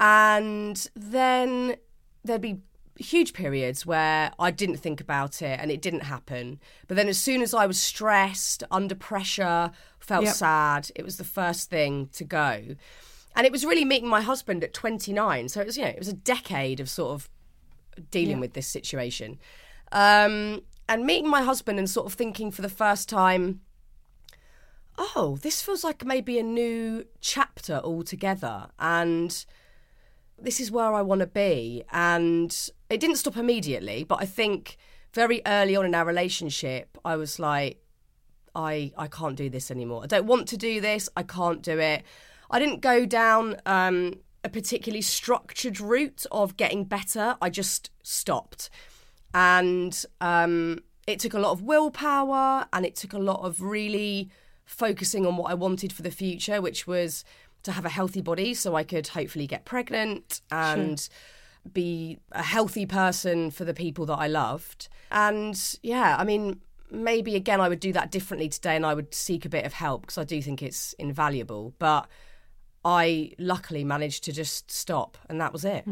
[0.00, 1.76] And then
[2.24, 2.60] there'd be
[2.98, 6.60] huge periods where I didn't think about it and it didn't happen.
[6.86, 10.34] But then as soon as I was stressed, under pressure, felt Yep.
[10.34, 12.76] sad, it was the first thing to go.
[13.36, 15.48] And it was really meeting my husband at 29.
[15.48, 17.28] So it was, you know, it was a decade of sort of
[18.10, 18.40] dealing Yeah.
[18.40, 19.38] with this situation.
[19.92, 23.60] Um, and meeting my husband and sort of thinking for the first time,
[24.98, 28.68] oh, this feels like maybe a new chapter altogether.
[28.78, 29.44] And
[30.38, 31.84] this is where I want to be.
[31.92, 34.76] And it didn't stop immediately, but I think
[35.12, 37.80] very early on in our relationship, I was like,
[38.54, 40.02] I, I can't do this anymore.
[40.04, 41.08] I don't want to do this.
[41.16, 42.02] I can't do it.
[42.50, 47.36] I didn't go down um, a particularly structured route of getting better.
[47.40, 48.70] I just stopped.
[49.34, 54.30] And um, it took a lot of willpower and it took a lot of really
[54.64, 57.24] focusing on what I wanted for the future, which was
[57.64, 61.06] to have a healthy body so I could hopefully get pregnant and
[61.72, 64.88] be a healthy person for the people that I loved.
[65.10, 69.14] And yeah, I mean, maybe again, I would do that differently today and I would
[69.14, 71.74] seek a bit of help because I do think it's invaluable.
[71.78, 72.06] But
[72.84, 75.84] I luckily managed to just stop and that was it.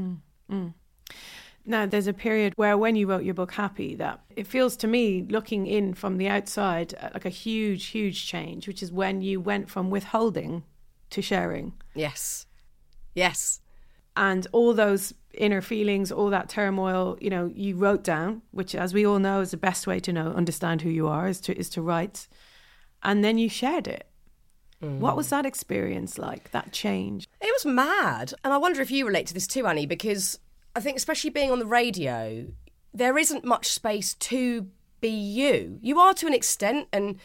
[1.65, 4.87] Now, there's a period where when you wrote your book Happy, that it feels to
[4.89, 9.23] me, looking in from the outside, uh, like a huge, huge change, which is when
[9.23, 10.65] you went from withholding
[11.11, 11.73] to sharing.
[11.95, 12.47] Yes.
[13.15, 13.61] Yes.
[14.17, 18.93] and all those inner feelings, all that turmoil, you know, you wrote down, which, as
[18.93, 21.59] we all know, is the best way to know understand who you are is to
[21.59, 22.29] is to write,
[23.03, 24.07] and then you shared it.
[24.81, 26.51] What was that experience like?
[26.51, 27.29] That change?
[27.41, 28.35] It was mad.
[28.43, 30.41] And I wonder if you relate to this too, Annie, because
[30.75, 32.47] I think, especially being on the radio,
[32.95, 34.69] there isn't much space to
[35.01, 35.79] be you.
[35.83, 37.19] You are to an extent, and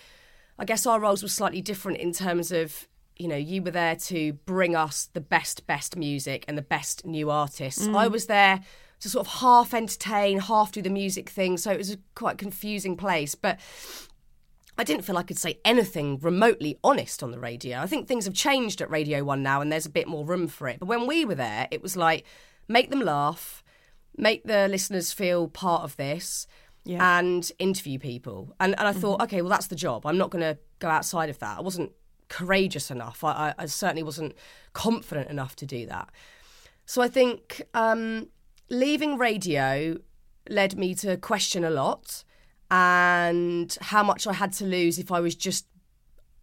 [0.60, 3.96] I guess our roles were slightly different in terms of you know you were there
[3.96, 7.88] to bring us the best best music and the best new artists.
[7.88, 7.96] Mm.
[7.96, 8.62] I was there
[9.00, 12.38] to sort of half entertain, half do the music thing, so it was a quite
[12.38, 13.60] confusing place, but.
[14.80, 17.80] I didn't feel I could say anything remotely honest on the radio.
[17.80, 20.48] I think things have changed at Radio 1 now and there's a bit more room
[20.48, 20.78] for it.
[20.78, 22.26] But when we were there, it was like
[22.68, 23.64] make them laugh,
[24.18, 26.48] make the listeners feel part of this,
[26.86, 27.20] Yeah.
[27.20, 28.56] and interview people.
[28.60, 30.06] And, and I thought, okay, well, that's the job.
[30.06, 31.58] I'm not going to go outside of that.
[31.58, 31.92] I wasn't
[32.30, 33.24] courageous enough.
[33.24, 34.34] I, I, I certainly wasn't
[34.74, 36.10] confident enough to do that.
[36.86, 38.28] So I think um,
[38.70, 39.98] leaving radio
[40.50, 42.24] led me to question a lot
[42.72, 45.68] and how much I had to lose if I was just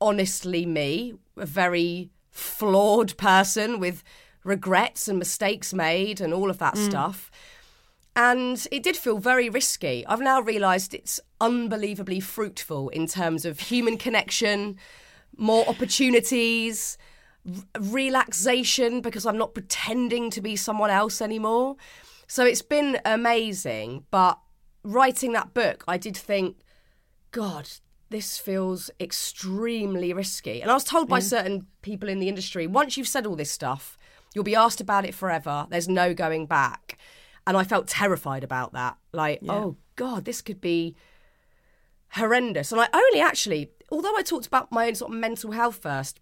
[0.01, 4.03] honestly me, a very flawed person with
[4.45, 6.85] regrets and mistakes made and all of that mm.
[6.85, 7.31] stuff.
[8.17, 10.07] And it did feel very risky.
[10.07, 14.79] I've now realised it's unbelievably fruitful in terms of human connection,
[15.37, 16.97] more opportunities,
[17.47, 21.75] r- relaxation because I'm not pretending to be someone else anymore.
[22.29, 24.05] So it's been amazing.
[24.13, 24.39] But
[24.85, 26.59] writing that book, I did think,
[27.33, 27.69] God,
[28.11, 30.63] this feels extremely risky.
[30.63, 33.51] And I was told by certain people in the industry once you've said all this
[33.51, 33.99] stuff,
[34.35, 35.67] you'll be asked about it forever.
[35.71, 36.99] There's no going back.
[37.47, 38.97] And I felt terrified about that.
[39.13, 40.95] Like, oh God, this could be
[42.11, 42.73] horrendous.
[42.73, 46.21] And I only actually, although I talked about my own sort of mental health first,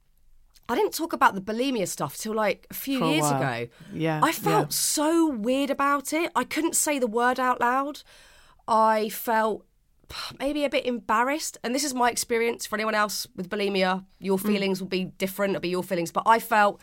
[0.68, 3.66] I didn't talk about the bulimia stuff till like a few For years ago.
[3.92, 4.74] Yeah, I felt yeah.
[4.74, 6.30] so weird about it.
[6.34, 8.02] I couldn't say the word out loud.
[8.68, 9.64] I felt
[10.38, 11.58] maybe a bit embarrassed.
[11.64, 14.04] And this is my experience for anyone else with bulimia.
[14.18, 14.46] Your Mm.
[14.46, 16.12] feelings will be different, it'll be your feelings.
[16.12, 16.80] But I felt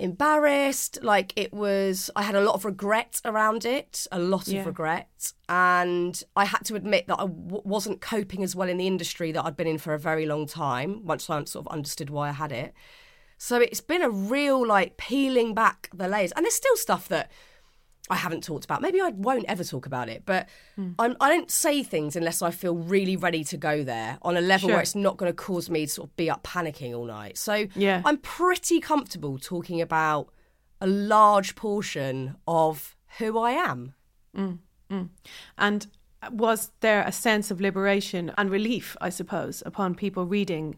[0.00, 0.98] embarrassed.
[1.02, 4.60] Like it was, I had a lot of regret around it, a lot Yeah.
[4.60, 5.32] of regret.
[5.48, 9.32] And I had to admit that I w- wasn't coping as well in the industry
[9.32, 12.28] that I'd been in for a very long time, once I sort of understood why
[12.28, 12.72] I had it.
[13.36, 16.32] So it's been a real like peeling back the layers.
[16.32, 17.30] And there's still stuff that
[18.10, 18.80] I haven't talked about.
[18.82, 20.90] Maybe I won't ever talk about it, but Hmm.
[20.98, 24.40] I'm, I don't say things unless I feel really ready to go there on a
[24.40, 24.76] level Sure.
[24.76, 27.36] where it's not going to cause me to sort of be up panicking all night.
[27.38, 28.02] So Yeah.
[28.04, 30.28] I'm pretty comfortable talking about
[30.80, 33.94] a large portion of who I am.
[34.36, 34.58] Mm,
[34.90, 35.08] mm.
[35.56, 35.86] And
[36.32, 40.76] was there a sense of liberation and relief, I suppose, upon people reading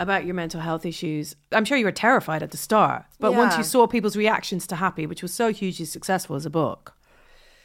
[0.00, 1.36] about your mental health issues?
[1.52, 4.76] I'm sure you were terrified at the start, but once you saw people's reactions to
[4.76, 6.94] Happy, which was so hugely successful as a book,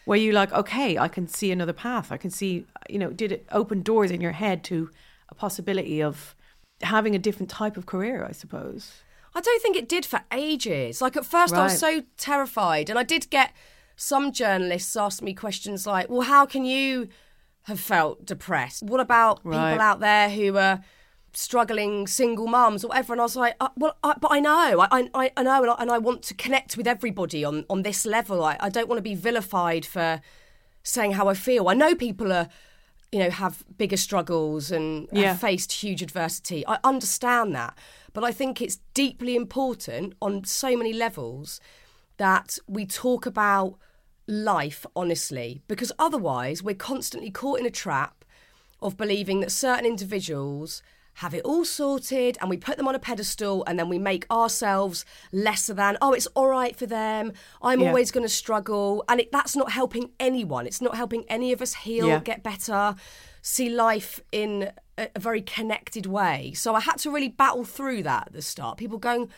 [0.06, 2.12] were you like, okay, I can see another path?
[2.12, 4.90] I can see, you know, did it open doors in your head to
[5.30, 6.36] a possibility of
[6.82, 9.02] having a different type of career, I suppose?
[9.36, 11.02] I don't think it did for ages.
[11.02, 13.52] Like at first, I was so terrified, and I did get
[13.96, 17.10] some journalists ask me questions like, "Well, how can you
[17.64, 18.82] have felt depressed?
[18.82, 19.72] What about Right.
[19.74, 20.80] people out there who are
[21.34, 24.86] struggling single mums or whatever?" And I was like, uh, "Well, I, but I know,
[24.92, 27.84] I, I, I know, and I, and I want to connect with everybody on on
[27.84, 28.44] this level.
[28.44, 30.22] I, I don't want to be vilified for
[30.84, 31.68] saying how I feel.
[31.70, 32.48] I know people are."
[33.12, 35.30] You know, have bigger struggles and Yeah.
[35.30, 36.64] have faced huge adversity.
[36.68, 37.76] I understand that.
[38.14, 41.60] But I think it's deeply important on so many levels
[42.18, 43.80] that we talk about
[44.28, 48.24] life honestly, because otherwise we're constantly caught in a trap
[48.80, 50.84] of believing that certain individuals
[51.24, 54.26] have it all sorted and we put them on a pedestal and then we make
[54.32, 55.04] ourselves
[55.34, 57.88] lesser than oh it's all right for them i'm Yeah.
[57.90, 61.62] always going to struggle and it, that's not helping anyone it's not helping any of
[61.62, 62.20] us heal Yeah.
[62.20, 62.96] get better
[63.42, 68.04] see life in a, a very connected way so i had to really battle through
[68.04, 69.30] that at the start people going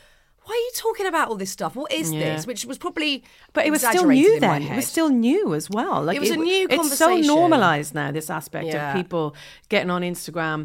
[0.44, 2.20] why are you talking about all this stuff what is Yeah.
[2.36, 4.64] this which was probably But it was still new then.
[4.64, 6.04] It was still new as well.
[6.04, 8.12] Like It was a new It's so normalized now.
[8.12, 8.90] This aspect Yeah.
[8.90, 9.36] of people
[9.70, 10.60] getting on Instagram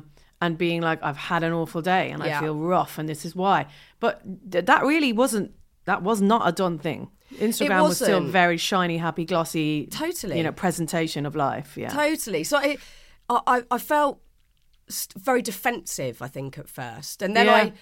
[0.46, 3.34] and being like, "I've had an awful day and I feel rough, and this is
[3.34, 3.66] why."
[4.00, 5.52] But th- that really wasn't.
[5.84, 7.10] That was not a done thing.
[7.34, 9.86] Instagram was still very shiny, happy, glossy.
[9.90, 10.36] Totally.
[10.38, 11.76] You know, presentation of life.
[11.76, 11.88] Yeah.
[11.88, 12.44] Totally.
[12.44, 12.76] So I,
[13.28, 14.20] I, I felt
[15.16, 16.22] very defensive.
[16.22, 17.54] I think at first, and then Yeah.
[17.54, 17.72] I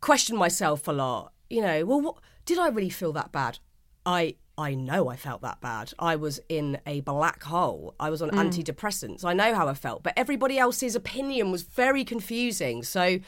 [0.00, 1.32] questioned myself a lot.
[1.50, 3.58] You know, well, what did I really feel that bad?
[4.06, 5.92] I I know I felt that bad.
[5.98, 7.94] I was in a black hole.
[7.98, 8.38] I was on hmm.
[8.38, 9.24] antidepressants.
[9.24, 12.82] I know how I felt, but everybody else's opinion was very confusing.
[12.82, 13.18] So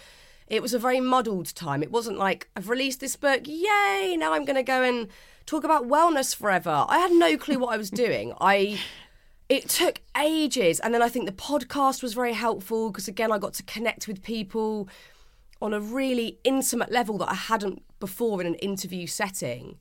[0.47, 1.83] it was a very muddled time.
[1.83, 4.17] It wasn't like I've released this book, yay!
[4.19, 5.09] Now I'm going to go and
[5.47, 6.87] talk about wellness forever.
[6.89, 8.33] I had no clue what I was doing.
[8.41, 8.79] I
[9.49, 13.39] it took ages and then i think the podcast was very helpful because again i
[13.39, 14.89] got to connect with people
[15.63, 19.79] on a really intimate level that i hadn't before in an interview setting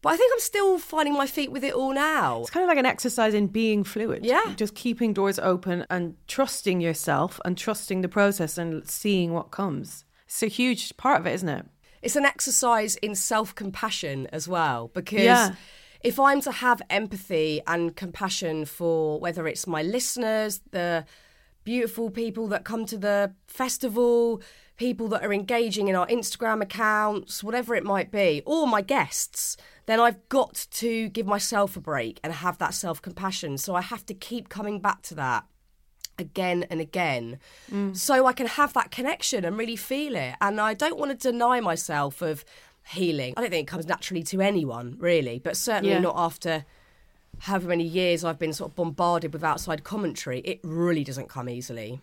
[0.00, 2.40] But I think I'm still finding my feet with it all now.
[2.42, 4.24] It's kind of like an exercise in being fluid.
[4.24, 4.54] Yeah.
[4.56, 10.04] Just keeping doors open and trusting yourself and trusting the process and seeing what comes.
[10.26, 11.66] It's a huge part of it, isn't it?
[12.00, 15.22] It's an exercise in self compassion as well because.
[15.22, 15.54] Yeah.
[16.00, 21.04] If I'm to have empathy and compassion for whether it's my listeners, the
[21.64, 24.40] beautiful people that come to the festival,
[24.76, 29.56] people that are engaging in our Instagram accounts, whatever it might be, or my guests,
[29.88, 33.56] then I've got to give myself a break and have that self compassion.
[33.56, 35.46] So I have to keep coming back to that
[36.18, 37.38] again and again
[37.72, 37.96] mm.
[37.96, 40.34] so I can have that connection and really feel it.
[40.42, 42.44] And I don't want to deny myself of
[42.86, 43.32] healing.
[43.38, 46.00] I don't think it comes naturally to anyone, really, but certainly Yeah.
[46.00, 46.66] not after
[47.40, 50.40] however many years I've been sort of bombarded with outside commentary.
[50.40, 52.02] It really doesn't come easily.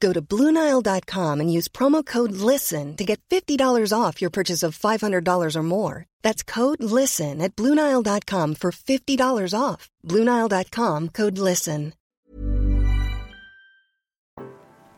[0.00, 4.78] Go to BlueNile.com and use promo code LISTEN to get $50 off your purchase of
[4.78, 6.06] $500 or more.
[6.22, 9.90] That's code LISTEN at BlueNile.com for $50 off.
[10.06, 11.92] BlueNile.com code LISTEN.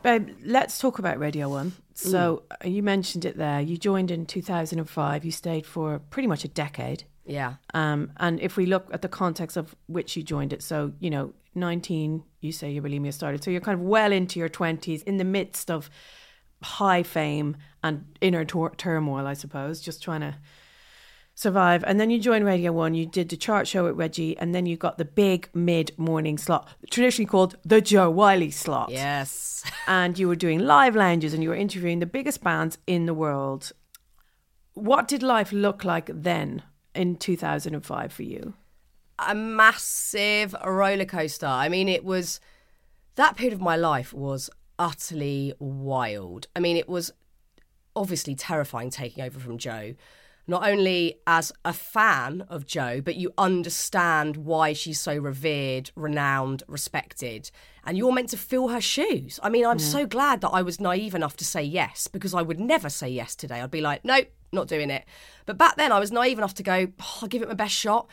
[0.03, 1.73] Babe, let's talk about Radio 1.
[1.95, 3.61] So uh, you mentioned it there.
[3.61, 5.25] You joined in 2005.
[5.25, 7.05] You stayed for pretty much a decade.
[7.25, 7.55] Yeah.
[7.73, 11.11] Um, and if we look at the context of which you joined it, so, you
[11.11, 13.43] know, 19, you say your bulimia started.
[13.43, 15.89] So you're kind of well into your 20s in the midst of
[16.63, 20.37] high fame and inner tor- turmoil, I suppose, just trying to
[21.35, 21.83] survive.
[21.87, 24.67] And then you joined Radio 1, you did the chart show at Reggie, and then
[24.67, 29.65] you got the big mid morning slot, traditionally called the Jo Whiley slot Yes.
[29.87, 33.15] and you were doing live lounges and you were interviewing the biggest bands in the
[33.15, 33.73] world.
[34.75, 36.63] What did life look like then
[36.95, 38.55] in 2005 for you?
[39.29, 41.47] A massive roller coaster.
[41.47, 42.41] I mean, it was
[43.15, 46.49] that period of my life was utterly wild.
[46.57, 47.13] I mean, it was
[47.95, 49.95] obviously terrifying taking over from Jo.
[50.47, 56.65] Not only as a fan of Jo, but you understand why she's so revered, renowned,
[56.67, 57.51] respected,
[57.85, 59.39] and you're meant to fill her shoes.
[59.43, 62.43] I mean, I'm so glad that I was naive enough to say yes because I
[62.43, 63.61] would never say yes today.
[63.61, 65.05] I'd be like, nope, not doing it.
[65.47, 67.75] But back then, I was naive enough to go, oh, I'll give it my best
[67.75, 68.09] shot.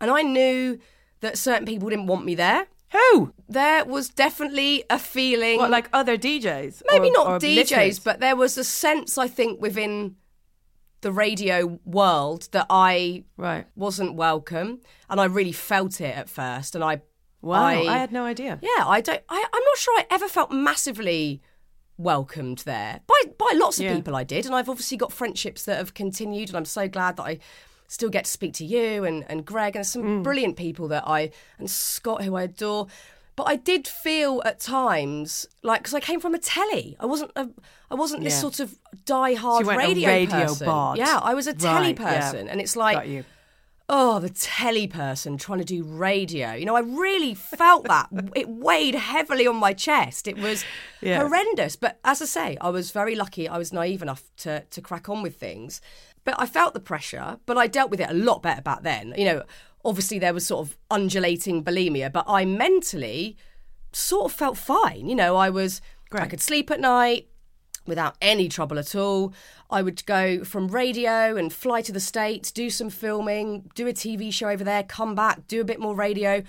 [0.00, 0.78] And I knew
[1.20, 2.66] that certain people didn't want me there.
[2.92, 3.32] Who?
[3.48, 5.58] There was definitely a feeling.
[5.58, 6.82] What, like other DJs?
[6.90, 7.98] maybe Or- not or DJs, listeners?
[8.00, 10.16] but there was a sense, I think, within
[11.02, 13.66] the radio world that I Right.
[13.76, 14.80] wasn't welcome.
[15.08, 16.74] And I really felt it at first.
[16.74, 17.02] And I.
[17.42, 18.58] Wow, I, I, had no idea.
[18.60, 19.22] Yeah, I don't.
[19.30, 21.40] I, I'm not sure I ever felt massively
[21.96, 23.94] welcomed there by by lots of Yeah.
[23.94, 24.14] people.
[24.16, 27.22] I did, and I've obviously got friendships that have continued, and I'm so glad that
[27.22, 27.38] I
[27.90, 30.22] still get to speak to you and and Greg and some Mm.
[30.22, 32.86] brilliant people that I and Scott who I adore.
[33.36, 37.32] But I did feel at times like because I came from a telly, I wasn't
[37.36, 37.48] a,
[37.90, 38.76] I wasn't this sort of
[39.06, 40.66] die-hard you radio, radio person.
[40.96, 42.20] Yeah, I was a telly Right, yeah.
[42.20, 43.24] person, and it's like
[43.92, 46.52] oh, the telly person trying to do radio.
[46.52, 48.08] You know, I really felt that.
[48.36, 50.28] it weighed heavily on my chest.
[50.28, 50.64] It was
[51.00, 51.18] Yeah.
[51.22, 51.74] horrendous.
[51.74, 53.48] But as I say, I was very lucky.
[53.48, 55.80] I was naive enough to, to crack on with things.
[56.24, 59.14] But I felt the pressure, but I dealt with it a lot better back then.
[59.16, 59.42] You know,
[59.84, 63.36] obviously there was sort of undulating bulimia, but I mentally
[63.92, 65.08] sort of felt fine.
[65.08, 65.80] You know, I was,
[66.12, 67.28] I could sleep at night
[67.86, 69.32] without any trouble at all.
[69.70, 73.92] I would go from radio and fly to the States, do some filming, do a
[73.92, 76.42] TV show over there, come back, do a bit more radio.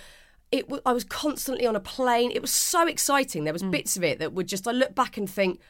[0.51, 2.31] It w- I was constantly on a plane.
[2.31, 3.45] It was so exciting.
[3.45, 3.71] There was hmm.
[3.71, 5.61] bits of it that would just, I look back and think,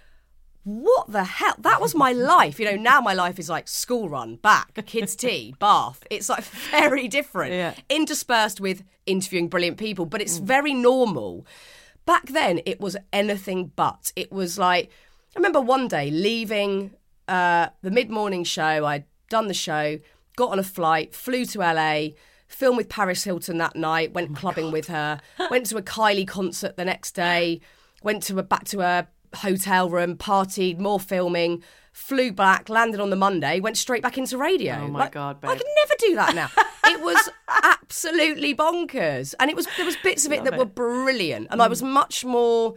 [0.64, 1.56] what the hell?
[1.60, 2.60] That was my life.
[2.60, 6.06] You know, now my life is like school run, back, kids' tea, bath.
[6.10, 7.54] It's like very different.
[7.54, 7.74] Yeah.
[7.90, 11.46] Interspersed with interviewing brilliant people, but it's very normal.
[12.06, 14.12] back then it was anything but.
[14.16, 14.90] It was like
[15.36, 16.92] I remember one day leaving
[17.28, 18.86] uh, the mid morning show.
[18.86, 20.00] I'd done the show,
[20.36, 22.10] got on a flight, flew to LA,
[22.48, 26.76] filmed with Paris Hilton that night, went clubbing with her, went to a Kylie concert
[26.76, 27.62] the next day,
[28.04, 33.10] went to a back to a hotel room, partied, more filming, flew back, landed on
[33.10, 34.76] the Monday, went straight back into radio.
[34.76, 36.50] Oh my Like, God, I could never do that now.
[36.86, 37.30] it was
[37.64, 39.34] absolutely bonkers.
[39.40, 41.48] And it was there was bits of it that were brilliant.
[41.52, 41.92] And I was mm.
[41.92, 42.76] much more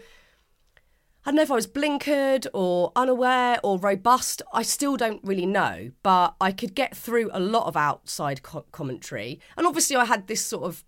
[1.26, 4.42] I don't know if I was blinkered or unaware or robust.
[4.52, 8.66] I still don't really know, but I could get through a lot of outside co-
[8.72, 9.40] commentary.
[9.56, 10.84] And obviously, I had this sort of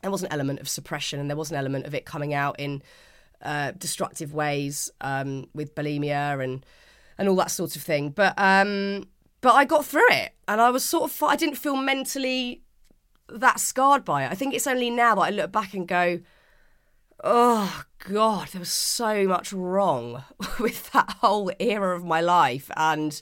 [0.00, 2.58] there was an element of suppression and there was an element of it coming out
[2.58, 2.82] in
[3.42, 6.64] uh, destructive ways um, with bulimia and
[7.18, 8.10] and all that sort of thing.
[8.10, 9.08] But um,
[9.40, 12.62] but I got through it, and I was sort of I didn't feel mentally
[13.28, 14.30] that scarred by it.
[14.30, 16.20] I think it's only now that I look back and go,
[17.22, 20.24] oh god, there was so much wrong
[20.60, 23.20] with that whole era of my life, and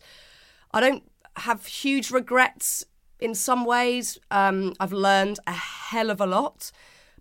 [0.73, 1.03] I don't
[1.37, 2.85] have huge regrets
[3.21, 4.19] in some ways.
[4.31, 6.71] Um, I've learned a hell of a lot,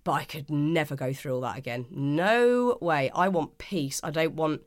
[0.06, 1.88] but I could never go through all that again.
[1.90, 3.10] No way.
[3.14, 4.00] I want peace.
[4.04, 4.62] I don't want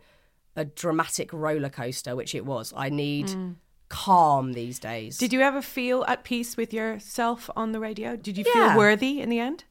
[0.56, 2.74] a dramatic roller coaster, which it was.
[2.76, 3.54] I need mm.
[3.88, 5.16] calm these days.
[5.16, 8.16] Did you ever feel at peace with yourself on the radio?
[8.16, 8.70] Did you Yeah.
[8.70, 9.64] feel worthy in the end?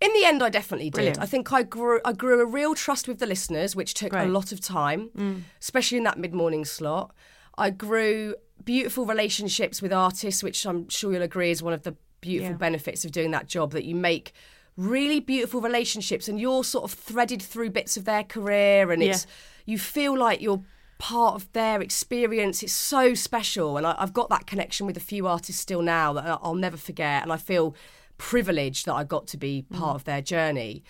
[0.00, 0.94] In the end, I definitely did.
[0.94, 1.20] Brilliant.
[1.20, 4.24] I think I grew I grew a real trust with the listeners, which took a
[4.24, 5.42] lot of time, mm.
[5.60, 7.14] especially in that mid morning slot.
[7.58, 8.34] I grew
[8.64, 12.56] beautiful relationships with artists, which I'm sure you'll agree is one of the beautiful Yeah.
[12.56, 13.72] benefits of doing that job.
[13.72, 14.32] That you make
[14.76, 19.26] really beautiful relationships, and you're sort of threaded through bits of their career, and it's
[19.66, 20.62] you feel like you're
[20.98, 22.62] part of their experience.
[22.62, 26.12] It's so special, and I, I've got that connection with a few artists still now
[26.14, 27.74] that I'll never forget, and I feel
[28.18, 30.84] privileged that I got to be part of their journey.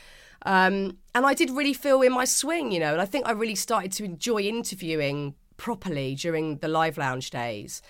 [0.44, 3.32] Um, and I did really feel in my swing, you know, and I think I
[3.32, 7.80] really started to enjoy interviewing properly during the live lounge days.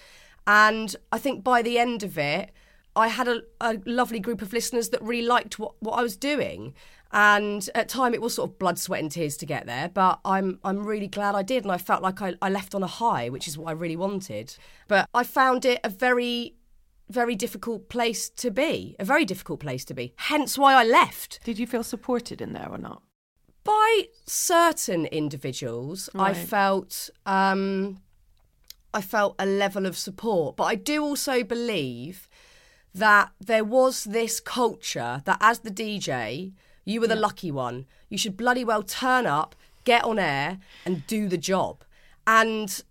[0.46, 2.52] And I think by the end of it,
[2.94, 6.16] I had a, a lovely group of listeners that really liked what, what I was
[6.16, 6.74] doing.
[7.12, 10.20] And at time it was sort of blood, sweat and tears to get there, but
[10.24, 12.86] I'm I'm really glad I did and I felt like I, I left on a
[12.86, 14.56] high, which is what I really wanted.
[14.88, 16.54] But I found it a very
[17.10, 20.14] very difficult place to be, a very difficult place to be.
[20.16, 21.40] Hence why I left.
[21.44, 23.02] Did you feel supported in there or not?
[23.64, 28.00] By certain individuals, I felt um,
[28.94, 32.28] I felt a level of support, but I do also believe
[32.94, 36.52] that there was this culture that as the DJ,
[36.84, 37.86] you were the lucky one.
[38.08, 41.84] You should bloody well turn up, get on air, and do the job.
[42.26, 42.82] And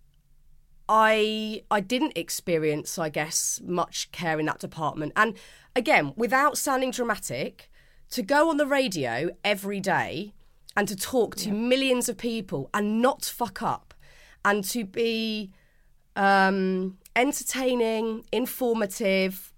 [0.88, 5.12] I I didn't experience, I guess, much care in that department.
[5.16, 5.34] And
[5.76, 7.70] again, without sounding dramatic,
[8.10, 10.34] to go on the radio every day
[10.76, 13.94] and to talk to millions of people and not fuck up
[14.44, 15.50] and to be
[16.16, 19.51] um, entertaining, informative,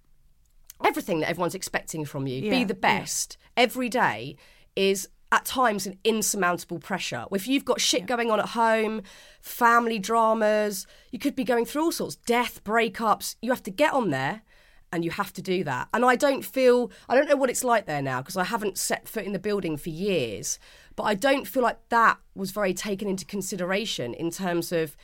[0.84, 2.80] everything that everyone's expecting from you, be Yeah, the yeah.
[2.80, 4.36] best every day
[4.76, 7.24] is at times an insurmountable pressure.
[7.32, 9.02] If you've got shit going on at home,
[9.40, 13.92] family dramas, you could be going through all sorts, death, breakups, you have to get
[13.92, 14.42] on there
[14.92, 15.88] and you have to do that.
[15.92, 18.78] And I don't feel, I don't know what it's like there now because I haven't
[18.78, 20.60] set foot in the building for years,
[20.94, 24.96] but I don't feel like that was very taken into consideration in terms of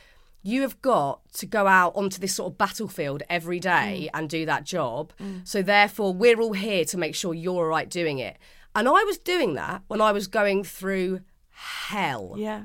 [0.43, 4.19] you have got to go out onto this sort of battlefield every day Mm.
[4.19, 5.13] and do that job.
[5.45, 8.39] So therefore, we're all here to make sure you're all right doing it.
[8.75, 11.21] And I was doing that when I was going through
[11.51, 12.35] hell.
[12.37, 12.63] Yeah.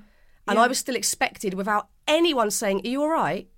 [0.47, 3.49] And I was still expected without anyone saying, Are you all right?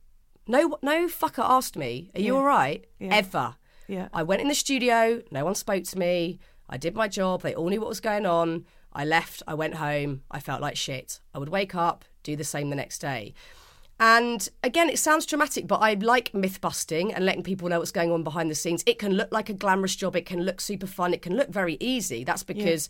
[0.48, 2.86] No, no fucker asked me, Are you all right?
[3.00, 3.16] Yeah.
[3.16, 3.56] Ever.
[3.88, 4.08] Yeah.
[4.14, 6.40] I went in the studio, no one spoke to me.
[6.70, 8.66] I did my job, they all knew what was going on.
[8.94, 11.20] I left, I went home, I felt like shit.
[11.36, 13.34] I would wake up, do the same the next day.
[14.00, 17.92] And again, it sounds dramatic, but I like myth busting and letting people know what's
[17.92, 18.84] going on behind the scenes.
[18.86, 21.50] It can look like a glamorous job, it can look super fun, it can look
[21.50, 22.24] very easy.
[22.24, 22.90] That's because,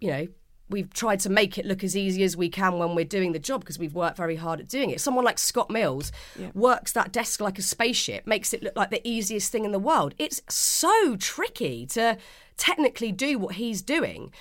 [0.00, 0.28] you know,
[0.70, 3.38] we've tried to make it look as easy as we can when we're doing the
[3.38, 5.02] job because we've worked very hard at doing it.
[5.02, 6.10] Someone like Scott Mills
[6.54, 9.78] works that desk like a spaceship, makes it look like the easiest thing in the
[9.78, 10.14] world.
[10.18, 12.16] It's so tricky to
[12.56, 14.32] technically do what he's doing.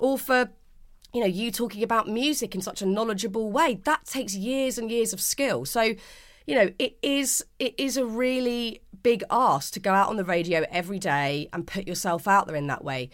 [0.00, 0.50] Or for
[1.16, 4.90] you know, you talking about music in such a knowledgeable way, that takes years and
[4.90, 5.64] years of skill.
[5.64, 5.94] So,
[6.46, 10.26] you know, it is it is a really big ask to go out on the
[10.26, 13.08] radio every day and put yourself out there in that way,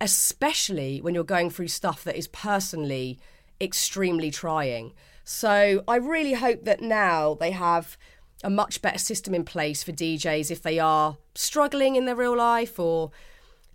[0.00, 3.18] especially when you're going through stuff that is personally
[3.60, 4.92] extremely trying.
[5.24, 7.98] So, I really hope that now they have
[8.44, 12.36] a much better system in place for DJs if they are struggling in their real
[12.36, 13.10] life or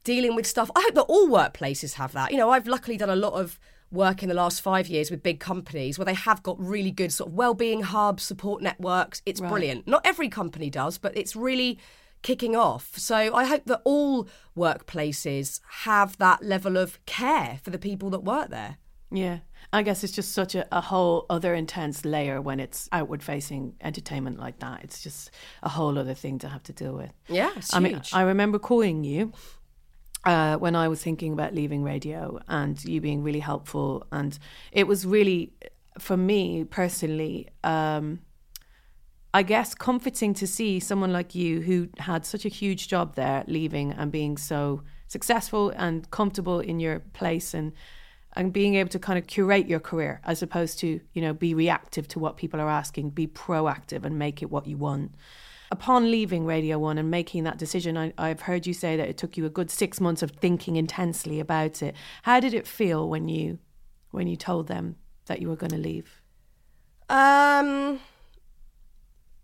[0.05, 0.71] dealing with stuff.
[0.73, 2.31] I hope that all workplaces have that.
[2.31, 3.59] You know, I've luckily done a lot of
[3.93, 7.13] work in the last five years with big companies where they have got really good
[7.13, 9.21] sort of well-being hubs, support networks.
[9.25, 9.49] It's Right.
[9.49, 9.87] brilliant.
[9.87, 11.79] Not every company does, but it's really
[12.23, 12.97] kicking off.
[12.97, 14.27] So I hope that all
[14.57, 18.77] workplaces have that level of care for the people that work there.
[19.11, 19.39] Yeah.
[19.71, 23.75] I guess it's just such a, a whole other intense layer when it's outward facing
[23.81, 24.83] entertainment like that.
[24.83, 25.31] It's just
[25.61, 27.11] a whole other thing to have to deal with.
[27.27, 28.13] Yeah, I mean, huge.
[28.13, 29.31] I remember calling you
[30.26, 34.05] uh, when I was thinking about leaving radio and you being really helpful.
[34.11, 34.38] And
[34.71, 35.53] it was really,
[35.99, 38.19] for me personally, um,
[39.34, 43.43] I guess comforting to see someone like you who had such a huge job there
[43.47, 47.74] leaving and being so successful and comfortable in your place and
[48.36, 51.53] and being able to kind of curate your career as opposed to you know be
[51.53, 55.13] reactive to what people are asking be proactive and make it what you want
[55.74, 59.17] upon leaving radio 1 and making that decision I, i've heard you say that it
[59.17, 61.95] took you a good six months of thinking intensely about it.
[62.24, 63.59] How did it feel when you
[64.11, 64.95] when you told them
[65.26, 66.21] that you were going to leave?
[67.09, 67.99] Um,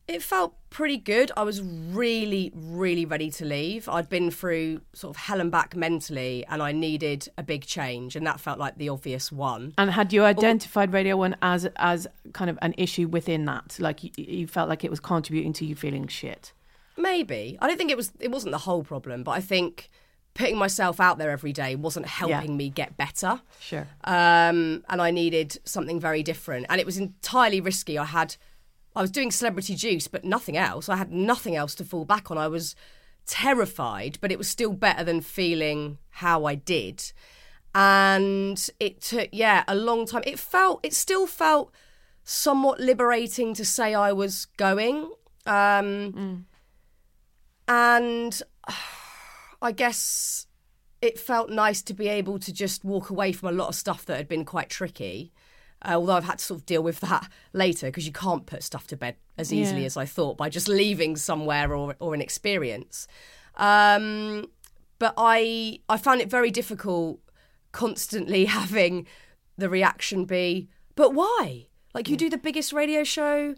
[0.10, 1.32] it felt pretty good.
[1.38, 3.88] I was really, really ready to leave.
[3.88, 8.16] I'd been through sort of hell and back mentally, and I needed a big change,
[8.16, 9.74] and that felt like the obvious one.
[9.78, 13.78] And had you identified Radio One as as kind of an issue within that?
[13.80, 16.54] Like you, you felt like it was contributing to you feeling shit.
[16.98, 18.12] Maybe I don't think it was.
[18.20, 19.90] It wasn't the whole problem, but I think
[20.34, 23.42] putting myself out there every day wasn't helping me get better.
[23.60, 23.88] Sure.
[24.06, 26.66] um, and I needed something very different.
[26.70, 27.98] And it was entirely risky.
[27.98, 28.38] I had,
[29.00, 30.90] I was doing Celebrity Juice, but nothing else.
[30.90, 32.38] I had nothing else to fall back on.
[32.38, 32.76] I was
[33.26, 37.14] terrified, but it was still better than feeling how I did.
[37.74, 40.24] And it took, yeah, a long time.
[40.26, 41.72] It felt, it still felt
[42.26, 45.10] somewhat liberating to say I was going.
[45.46, 46.46] Um,
[47.70, 48.42] And
[49.62, 50.46] I guess
[51.02, 54.06] it felt nice to be able to just walk away from a lot of stuff
[54.08, 55.32] that had been quite tricky.
[55.82, 58.64] Uh, although I've had to sort of deal with that later because you can't put
[58.64, 59.86] stuff to bed as easily Yeah.
[59.86, 63.08] as I thought by just leaving somewhere or, or an experience.
[63.56, 64.48] Um,
[65.00, 67.20] but I I found it very difficult
[67.72, 69.08] constantly having
[69.58, 71.68] the reaction be, but why?
[71.94, 73.56] Like you do the biggest radio show,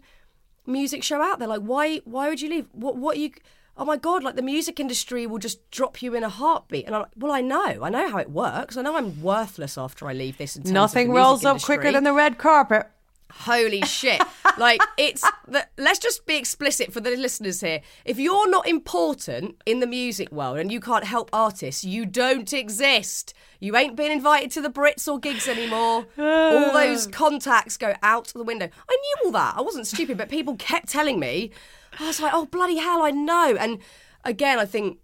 [0.66, 1.48] music show out there.
[1.48, 2.66] Like why why would you leave?
[2.72, 3.30] What what you
[3.76, 6.86] Oh my god, like the music industry will just drop you in a heartbeat.
[6.86, 7.82] And I'm like, well, I know.
[7.82, 8.76] I know how it works.
[8.76, 10.56] I know I'm worthless after I leave this.
[10.56, 12.86] In terms of Nothing rolls up quicker than the red carpet.
[13.32, 14.22] Holy shit.
[14.58, 15.24] like, it's.
[15.48, 17.80] The, let's just be explicit for the listeners here.
[18.04, 22.52] If you're not important in the music world and you can't help artists, you don't
[22.52, 23.32] exist.
[23.58, 26.06] You ain't been invited to the Brits or gigs anymore.
[26.18, 28.68] all those contacts go out the window.
[28.88, 29.54] I knew all that.
[29.56, 31.52] I wasn't stupid, but people kept telling me.
[31.98, 33.56] I was like, oh, bloody hell, I know.
[33.58, 33.78] And
[34.24, 34.98] again, I think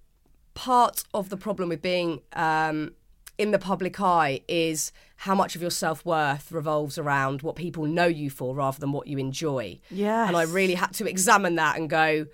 [0.55, 2.93] part of the problem with being um,
[3.36, 7.84] in the public eye is how much of your self worth revolves around what people
[7.84, 9.78] know you for rather than what you enjoy.
[9.91, 10.28] Yes.
[10.28, 12.26] And I really had to examine that and go,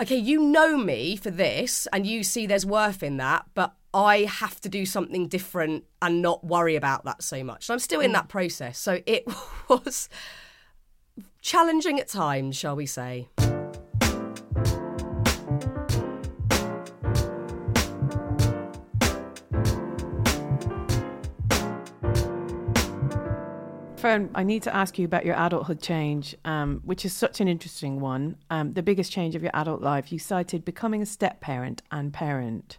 [0.00, 4.18] okay, you know me for this and you see there's worth in that, but I
[4.24, 7.68] have to do something different and not worry about that so much.
[7.68, 8.78] And I'm still in that process.
[8.78, 9.24] So it
[9.68, 10.08] was
[11.40, 13.28] challenging at times, shall we say.
[23.98, 27.48] Fearne, I need to ask you about your adulthood change, um, which is such an
[27.48, 28.36] interesting one.
[28.48, 30.12] Um, the biggest change of your adult life.
[30.12, 32.78] You cited becoming a step parent and parent.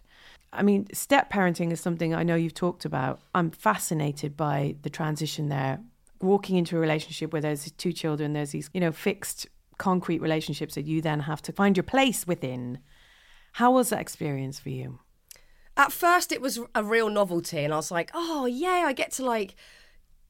[0.52, 3.20] I mean, step parenting is something I know you've talked about.
[3.34, 5.80] I'm fascinated by the transition there.
[6.22, 9.46] Walking into a relationship where there's two children, there's these, you know, fixed,
[9.78, 12.78] concrete relationships that you then have to find your place within.
[13.52, 15.00] How was that experience for you?
[15.76, 19.12] At first, it was a real novelty, and I was like, oh, yeah, I get
[19.12, 19.54] to like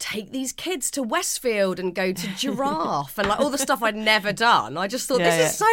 [0.01, 3.95] take these kids to Westfield and go to Giraffe and like all the stuff I'd
[3.95, 4.77] never done.
[4.77, 5.67] I just thought, Yeah, this is so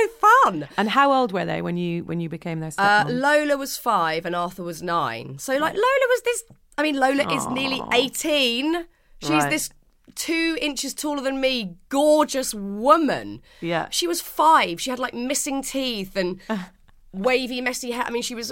[0.43, 0.67] fun.
[0.77, 3.05] And how old were they when you when you became their Uh.
[3.07, 5.39] Lola was five and Arthur was nine.
[5.39, 6.43] So, like, Lola was this.
[6.77, 8.85] I mean, Lola is nearly 18.
[9.21, 9.49] She's Right.
[9.49, 9.69] this
[10.13, 13.41] two inches taller than me, gorgeous woman.
[13.61, 13.87] Yeah.
[13.91, 14.79] She was five.
[14.81, 16.39] She had like missing teeth and
[17.13, 18.03] wavy, messy hair.
[18.05, 18.51] I mean, she was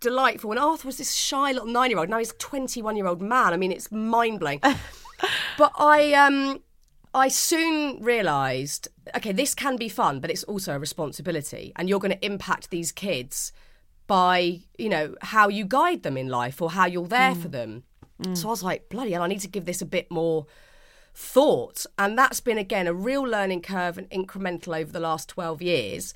[0.00, 0.50] delightful.
[0.50, 2.08] And Arthur was this shy little nine year old.
[2.08, 3.52] Now he's a 21 year old man.
[3.52, 4.60] I mean, it's mind blowing.
[5.58, 6.62] but I, um,
[7.14, 12.00] I soon realised, okay, this can be fun, but it's also a responsibility, and you're
[12.00, 13.52] going to impact these kids
[14.06, 17.84] by, you know, how you guide them in life or how you're there for them.
[18.34, 20.46] So I was like, bloody hell, I need to give this a bit more
[21.12, 25.60] thought, and that's been again a real learning curve and incremental over the last twelve
[25.60, 26.14] years.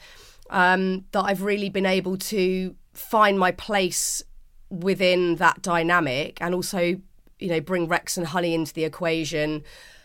[0.49, 4.23] Um, that I've really been able to find my place
[4.71, 7.01] within that dynamic and also
[7.39, 9.62] you know, bring Rex and Honey into the equation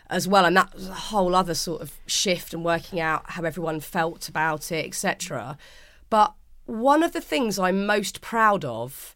[0.09, 0.45] as well.
[0.45, 4.27] And that was a whole other sort of shift and working out how everyone felt
[4.27, 5.57] about it, etc.
[6.09, 6.34] But
[6.65, 9.15] one of the things I'm most proud of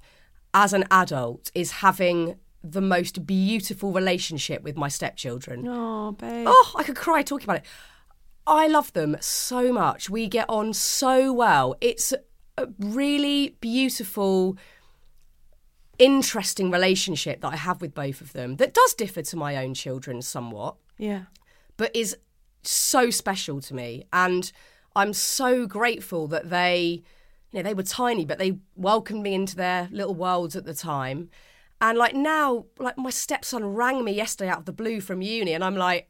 [0.53, 5.67] as an adult is having the most beautiful relationship with my stepchildren.
[5.67, 6.47] Oh, babe.
[6.47, 7.65] Oh, I could cry talking about it.
[8.47, 10.09] I love them so much.
[10.09, 11.75] We get on so well.
[11.81, 12.13] It's
[12.57, 14.57] a really beautiful,
[15.99, 19.73] interesting relationship that I have with both of them that does differ to my own
[19.73, 21.23] children somewhat, Yeah.
[21.77, 22.17] but is
[22.63, 24.05] so special to me.
[24.11, 24.51] And
[24.95, 27.03] I'm so grateful that they,
[27.51, 30.73] you know, they were tiny, but they welcomed me into their little worlds at the
[30.73, 31.29] time.
[31.81, 35.53] And like now, like my stepson rang me yesterday out of the blue from uni,
[35.53, 36.09] and I'm like,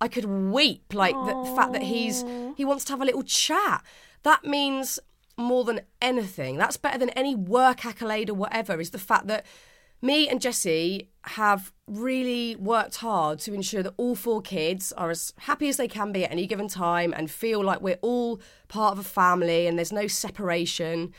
[0.00, 0.92] I could weep.
[0.92, 2.22] Like the, the fact that he's
[2.56, 3.82] he wants to have a little chat.
[4.24, 4.98] That means
[5.36, 6.56] more than anything.
[6.56, 8.80] That's better than any work accolade or whatever.
[8.80, 9.44] Is the fact that
[10.02, 15.32] me and Jesse have really worked hard to ensure that all four kids are as
[15.38, 18.92] happy as they can be at any given time and feel like we're all part
[18.92, 21.12] of a family and there's no separation.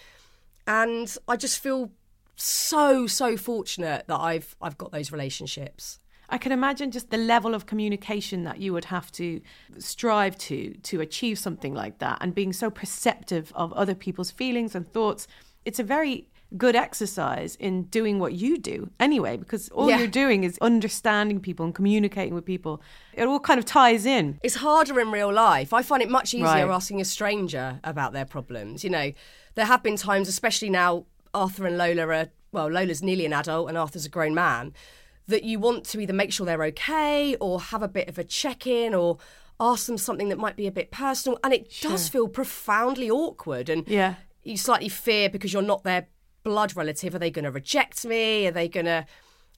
[0.65, 1.91] And I just feel
[2.36, 5.99] so so fortunate that I've I've got those relationships.
[6.30, 9.41] I can imagine just the level of communication that you would have to
[9.78, 14.75] strive to to achieve something like that and being so perceptive of other people's feelings
[14.75, 15.28] and thoughts.
[15.65, 19.97] It's a very good exercise in doing what you do anyway, because all Yeah.
[19.99, 22.82] you're doing is understanding people and communicating with people.
[23.13, 24.39] It all kind of ties in.
[24.43, 25.73] It's harder in real life.
[25.73, 26.69] I find it much easier Right.
[26.69, 28.84] asking a stranger about their problems.
[28.86, 29.11] You know,
[29.55, 33.67] there have been times, especially now Arthur and Lola are, well, Lola's nearly an adult
[33.67, 34.73] and Arthur's a grown man,
[35.28, 38.23] that you want to either make sure they're okay or have a bit of a
[38.23, 39.17] check in or
[39.59, 41.38] ask them something that might be a bit personal.
[41.43, 43.69] And it does feel profoundly awkward.
[43.69, 44.15] And Yeah.
[44.43, 46.07] you slightly fear because you're not their
[46.43, 47.13] blood relative.
[47.15, 48.47] Are they going to reject me?
[48.47, 49.05] Are they going to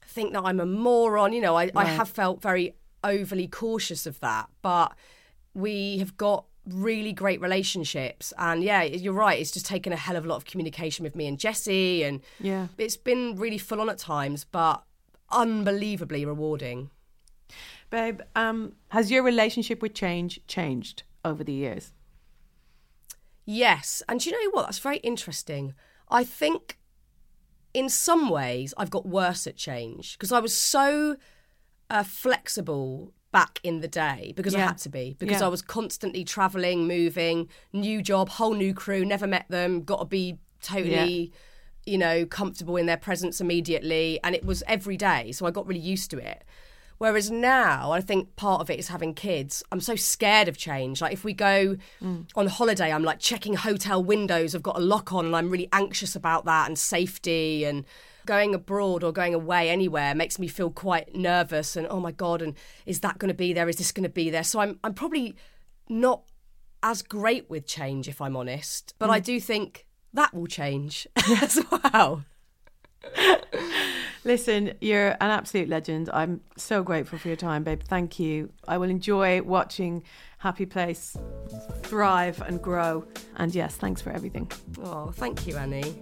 [0.07, 1.33] think that I'm a moron?
[1.33, 4.49] You know, I, I have felt very overly cautious of that.
[4.63, 4.93] But
[5.53, 8.33] we have got really great relationships.
[8.37, 9.39] And yeah, you're right.
[9.39, 12.03] It's just taken a hell of a lot of communication with me and Jesse.
[12.03, 12.67] And Yeah.
[12.77, 14.83] it's been really full on at times, but
[15.31, 16.89] unbelievably rewarding.
[17.89, 21.91] Babe, um, has your relationship with change changed over the years?
[23.45, 24.03] Yes.
[24.07, 24.65] And do you know what?
[24.67, 25.73] That's very interesting.
[26.09, 26.77] I think
[27.73, 31.15] in some ways I've got worse at change because I was so
[31.89, 35.45] uh, flexible back in the day because I had to be because Yeah.
[35.47, 40.05] I was constantly traveling, moving, new job, whole new crew, never met them, got to
[40.05, 41.31] be totally,
[41.85, 44.19] you know, comfortable in their presence immediately.
[44.23, 45.31] And it was every day.
[45.31, 46.43] So I got really used to it.
[46.99, 49.63] Whereas now, I think part of it is having kids.
[49.71, 51.01] I'm so scared of change.
[51.01, 51.77] Like if we go
[52.35, 54.53] on holiday, I'm like checking hotel windows.
[54.53, 57.63] I've got a lock on, and I'm really anxious about that and safety.
[57.63, 57.85] And
[58.25, 61.77] going abroad or going away anywhere makes me feel quite nervous.
[61.77, 62.53] And oh my god, and
[62.85, 63.69] is that going to be there?
[63.69, 64.43] Is this going to be there?
[64.43, 65.37] So I'm I'm probably
[65.87, 66.23] not
[66.83, 68.93] as great with change, if I'm honest.
[68.99, 69.23] But I mm.
[69.23, 71.07] do think that will change
[71.41, 72.23] as well.
[74.25, 76.09] Listen, you're an absolute legend.
[76.11, 77.81] I'm so grateful for your time, babe.
[77.83, 78.51] Thank you.
[78.67, 80.03] I will enjoy watching
[80.39, 81.15] Happy Place
[81.83, 83.05] thrive and grow.
[83.37, 84.51] And yes, thanks for everything.
[84.83, 85.95] Oh, thank you, Annie.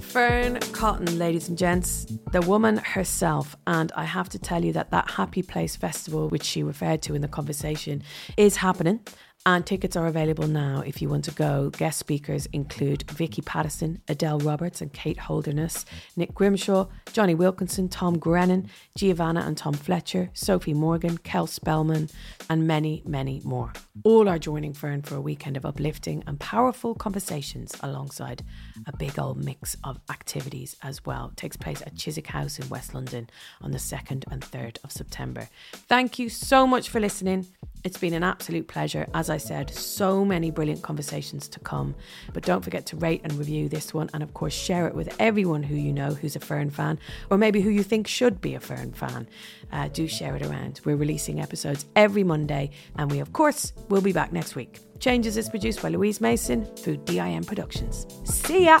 [0.00, 3.54] Fearne Cotton, ladies and gents, the woman herself.
[3.68, 7.14] And I have to tell you that that Happy Place Festival, which she referred to
[7.14, 8.02] in the conversation,
[8.36, 9.00] is happening.
[9.46, 11.70] And tickets are available now if you want to go.
[11.70, 18.18] Guest speakers include Vicky Pattison, Adele Roberts, and Kate Holderness, Nick Grimshaw, Jonny Wilkinson, Tom
[18.18, 18.68] Grennan,
[18.98, 22.10] Giovanna and Tom Fletcher, Sophie Morgan, Kel Spellman,
[22.50, 23.72] and many, many more.
[24.04, 28.42] All are joining Fearne for a weekend of uplifting and powerful conversations alongside
[28.86, 31.30] a big old mix of activities as well.
[31.32, 33.30] It takes place at Chiswick House in West London
[33.62, 35.48] on the 2nd and 3rd of September.
[35.72, 37.46] Thank you so much for listening.
[37.82, 39.06] It's been an absolute pleasure.
[39.14, 41.94] As I said, so many brilliant conversations to come.
[42.32, 45.14] But don't forget to rate and review this one and, of course, share it with
[45.18, 46.98] everyone who you know who's a Fearne fan
[47.30, 49.28] or maybe who you think should be a Fearne fan.
[49.72, 50.80] Uh, do share it around.
[50.84, 54.80] We're releasing episodes every Monday and we, of course, will be back next week.
[54.98, 58.06] Changes is produced by Louise Mason through DIM Productions.
[58.24, 58.80] See ya!